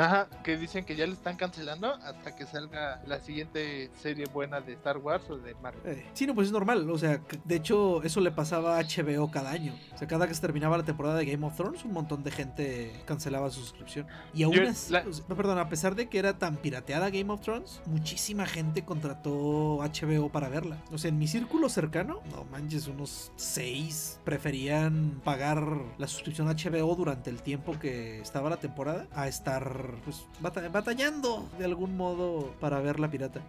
[0.00, 4.60] Ajá, que dicen que ya lo están cancelando hasta que salga la siguiente serie buena
[4.60, 5.82] de Star Wars o de Marvel.
[5.84, 6.88] Eh, sí, no, pues es normal.
[6.90, 9.74] O sea, de hecho, eso le pasaba a HBO cada año.
[9.94, 12.30] O sea, cada que se terminaba la temporada de Game of Thrones, un montón de
[12.30, 14.06] gente cancelaba su suscripción.
[14.32, 17.10] Y aún así, la- o sea, no, perdón, a pesar de que era tan pirateada
[17.10, 20.78] Game of Thrones, muchísima gente contrató HBO para verla.
[20.92, 25.62] O sea, en mi círculo cercano, no manches, unos seis preferían pagar
[25.98, 30.68] la suscripción a HBO durante el tiempo que estaba la temporada a estar pues bata-
[30.68, 33.40] batallando de algún modo para ver la pirata.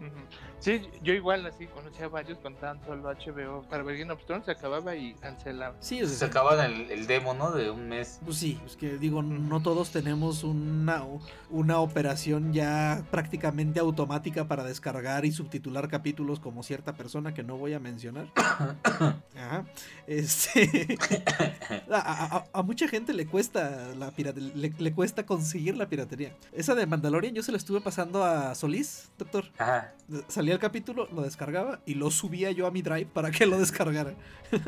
[0.60, 4.24] Sí, yo igual así conocí a varios con tan solo HBO para ver Game of
[4.26, 5.76] Thrones, se acababa y cancelaba.
[5.80, 7.52] Sí, o sea, Se acaban el, el demo, ¿no?
[7.52, 8.20] De un mes.
[8.24, 11.04] Pues sí, es que digo, no todos tenemos una,
[11.50, 17.58] una operación ya prácticamente automática para descargar y subtitular capítulos como cierta persona que no
[17.58, 18.28] voy a mencionar.
[18.36, 19.66] Ajá.
[20.08, 20.98] Este,
[21.92, 25.88] a, a- a- a mucha gente le cuesta la pirate- le, le cuesta conseguir la
[25.88, 26.31] piratería.
[26.52, 29.46] Esa de Mandalorian yo se la estuve pasando a Solís, doctor.
[29.58, 29.94] Ajá.
[30.28, 33.58] Salía el capítulo, lo descargaba y lo subía yo a mi drive para que lo
[33.58, 34.14] descargara.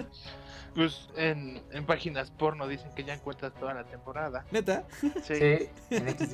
[0.75, 4.43] Pues en, en páginas porno dicen que ya encuentras toda la temporada.
[4.51, 4.85] Neta.
[5.23, 5.35] Sí.
[5.35, 6.31] Sí, en X.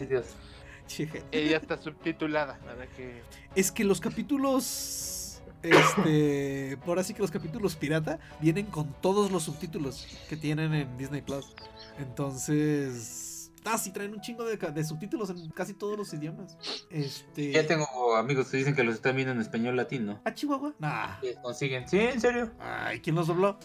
[0.88, 1.24] Chije.
[1.32, 3.22] Ella está subtitulada, para que
[3.56, 5.42] Es que los capítulos.
[5.62, 6.78] Este.
[6.88, 11.22] Ahora sí que los capítulos pirata vienen con todos los subtítulos que tienen en Disney
[11.22, 11.54] Plus.
[12.00, 13.29] Entonces.
[13.72, 16.58] Ah, sí, traen un chingo de, subtítulos en casi todos los idiomas.
[16.90, 17.52] Este.
[17.52, 20.20] Ya tengo amigos que dicen que los están viendo en español latino.
[20.26, 20.74] ¿A Chihuahua?
[20.80, 21.18] Nah.
[21.44, 21.88] Consiguen.
[21.88, 22.52] Sí, en serio.
[22.60, 23.60] Ay, ¿quién los dobló?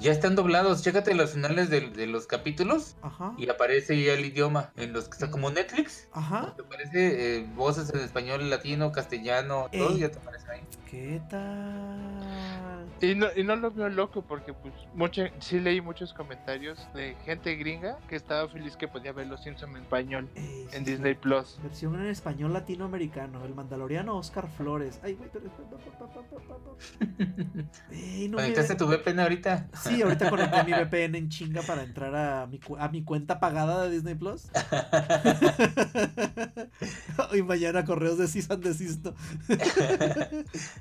[0.00, 0.82] Ya están doblados.
[0.82, 3.34] Chécate los finales de, de los capítulos Ajá.
[3.38, 4.72] y aparece ya el idioma.
[4.76, 6.08] En los que está como Netflix.
[6.12, 6.54] Ajá.
[6.56, 10.00] Te aparece eh, voces en español, latino, castellano, todo Ey.
[10.00, 10.60] ya te aparece ahí.
[10.96, 12.86] ¿Qué tal?
[13.02, 17.14] Y no, y no lo veo loco porque pues mucha, sí leí muchos comentarios de
[17.26, 21.14] gente gringa que estaba feliz que podía ver los Simpsons en español en Este, Disney
[21.14, 21.58] Plus.
[21.62, 23.44] Versión en español latinoamericano.
[23.44, 24.98] El mandaloriano Oscar Flores.
[25.02, 25.44] Ay, güey, pero.
[27.90, 29.68] Ey, no me- ¿Conectaste tu VPN ahorita?
[29.74, 33.38] Sí, ahorita conecté mi VPN en chinga para entrar a mi, cu- a mi cuenta
[33.38, 34.48] pagada de Disney Plus.
[37.30, 39.14] Hoy mañana correos de Cis and Desisto.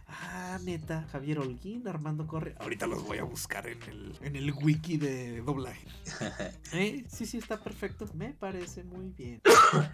[0.07, 1.05] Ah, neta.
[1.11, 2.55] Javier Holguín, Armando Corre.
[2.59, 5.85] Ahorita los voy a buscar en el, en el wiki de doblaje.
[6.73, 8.05] Eh, Sí, sí, está perfecto.
[8.13, 9.41] Me parece muy bien.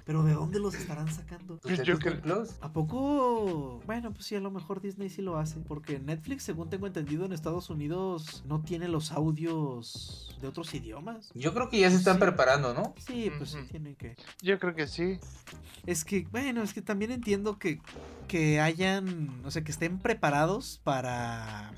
[0.05, 1.59] Pero ¿de dónde los estarán sacando?
[1.59, 2.49] Creo- Plus.
[2.61, 3.81] ¿A poco?
[3.85, 5.59] Bueno, pues sí, a lo mejor Disney sí lo hace.
[5.59, 11.31] Porque Netflix, según tengo entendido, en Estados Unidos no tiene los audios de otros idiomas.
[11.35, 12.19] Yo creo que ya se están Sí.
[12.21, 12.95] preparando, ¿no?
[13.05, 13.67] Sí, pues sí, Ujú.
[13.67, 14.15] tienen que.
[14.41, 15.19] Yo creo que sí.
[15.85, 17.79] Es que, bueno, es que también entiendo que,
[18.31, 21.73] que hayan, o sea, que estén preparados para...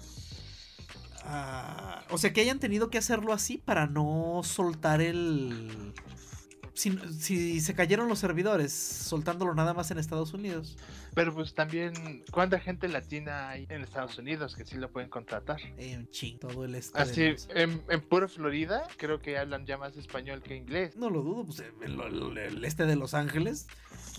[1.24, 5.96] ah, o sea, que hayan tenido que hacerlo así para no soltar el...
[6.76, 10.76] Si, si se cayeron los servidores, soltándolo nada más en Estados Unidos.
[11.14, 15.60] Pero pues también, ¿cuánta gente latina hay en Estados Unidos que sí lo pueden contratar?
[15.78, 17.00] Eh, un ching, todo el este.
[17.00, 20.96] Así, de los- en, en pura Florida, creo que hablan ya más español que inglés.
[20.98, 23.68] No lo dudo, pues el, el- el este de Los Ángeles.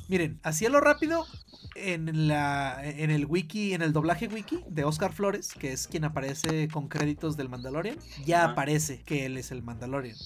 [0.08, 1.26] Miren, así a lo rápido,
[1.74, 6.04] en, la, en el wiki, en el doblaje wiki de Oscar Flores, que es quien
[6.04, 10.16] aparece con créditos del Mandalorian, ya aparece que él es el Mandalorian.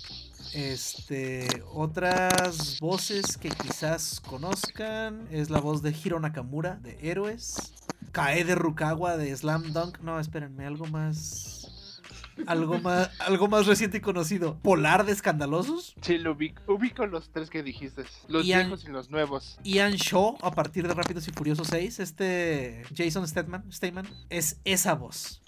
[0.55, 7.73] Este, otras voces que quizás conozcan es la voz de Hiro Nakamura de Héroes,
[8.13, 9.99] Kae de Rukawa de Slam Dunk.
[10.01, 11.55] No, espérenme, algo más.
[12.47, 14.59] Algo más, algo más reciente y conocido.
[14.61, 15.97] Polar de Escandalosos.
[16.03, 19.59] Sí, lo ubico, ubico los tres que dijiste, los Ian- viejos y los nuevos.
[19.65, 24.95] Ian Shaw, a partir de Rápidos y Furiosos 6, este Jason Statham, Statham es esa
[24.95, 25.43] voz.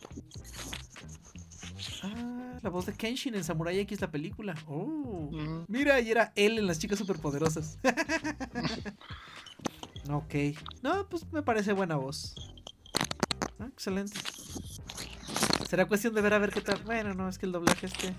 [2.02, 2.29] Ah,
[2.62, 4.54] la voz de Kenshin en Samurai X, la película.
[4.66, 5.30] Oh.
[5.32, 5.64] Ujú.
[5.68, 7.78] Mira, y era él en Las Chicas Superpoderosas.
[10.10, 10.34] ok.
[10.82, 12.34] No, pues me parece buena voz.
[13.58, 14.18] Ah, excelente.
[15.68, 16.82] Será cuestión de ver a ver qué tal.
[16.82, 18.14] Bueno, no, es que el doblaje este.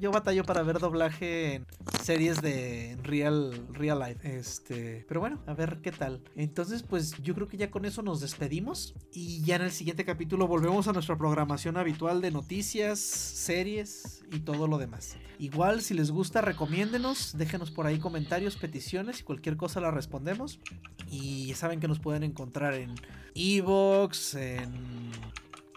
[0.00, 1.66] Yo batallo para ver doblaje en
[2.02, 4.38] series de real, real life.
[4.38, 5.04] Este.
[5.08, 6.22] Pero bueno, a ver qué tal.
[6.34, 8.94] Entonces, pues yo creo que ya con eso nos despedimos.
[9.12, 14.40] Y ya en el siguiente capítulo volvemos a nuestra programación habitual de noticias, series y
[14.40, 15.16] todo lo demás.
[15.38, 20.60] Igual, si les gusta, recomiéndenos, déjenos por ahí comentarios, peticiones y cualquier cosa la respondemos.
[21.10, 22.94] Y saben que nos pueden encontrar en
[23.34, 24.72] Evox, en,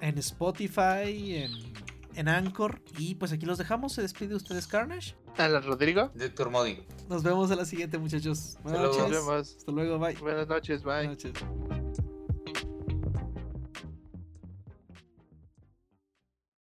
[0.02, 1.52] en Spotify, en,
[2.16, 2.82] en Anchor.
[2.98, 3.94] Y pues aquí los dejamos.
[3.94, 5.16] Se despide ustedes, Carnage.
[5.38, 6.12] Hola, Rodrigo.
[6.16, 6.84] Doctor Modi.
[7.10, 8.58] Nos vemos a la siguiente, muchachos.
[8.64, 8.98] Buenas Hasta luego.
[8.98, 9.26] Nos noches.
[9.28, 9.56] vemos.
[9.58, 10.16] Hasta luego, bye.
[10.16, 11.08] Buenas noches, bye.
[11.08, 12.09] Buenas noches.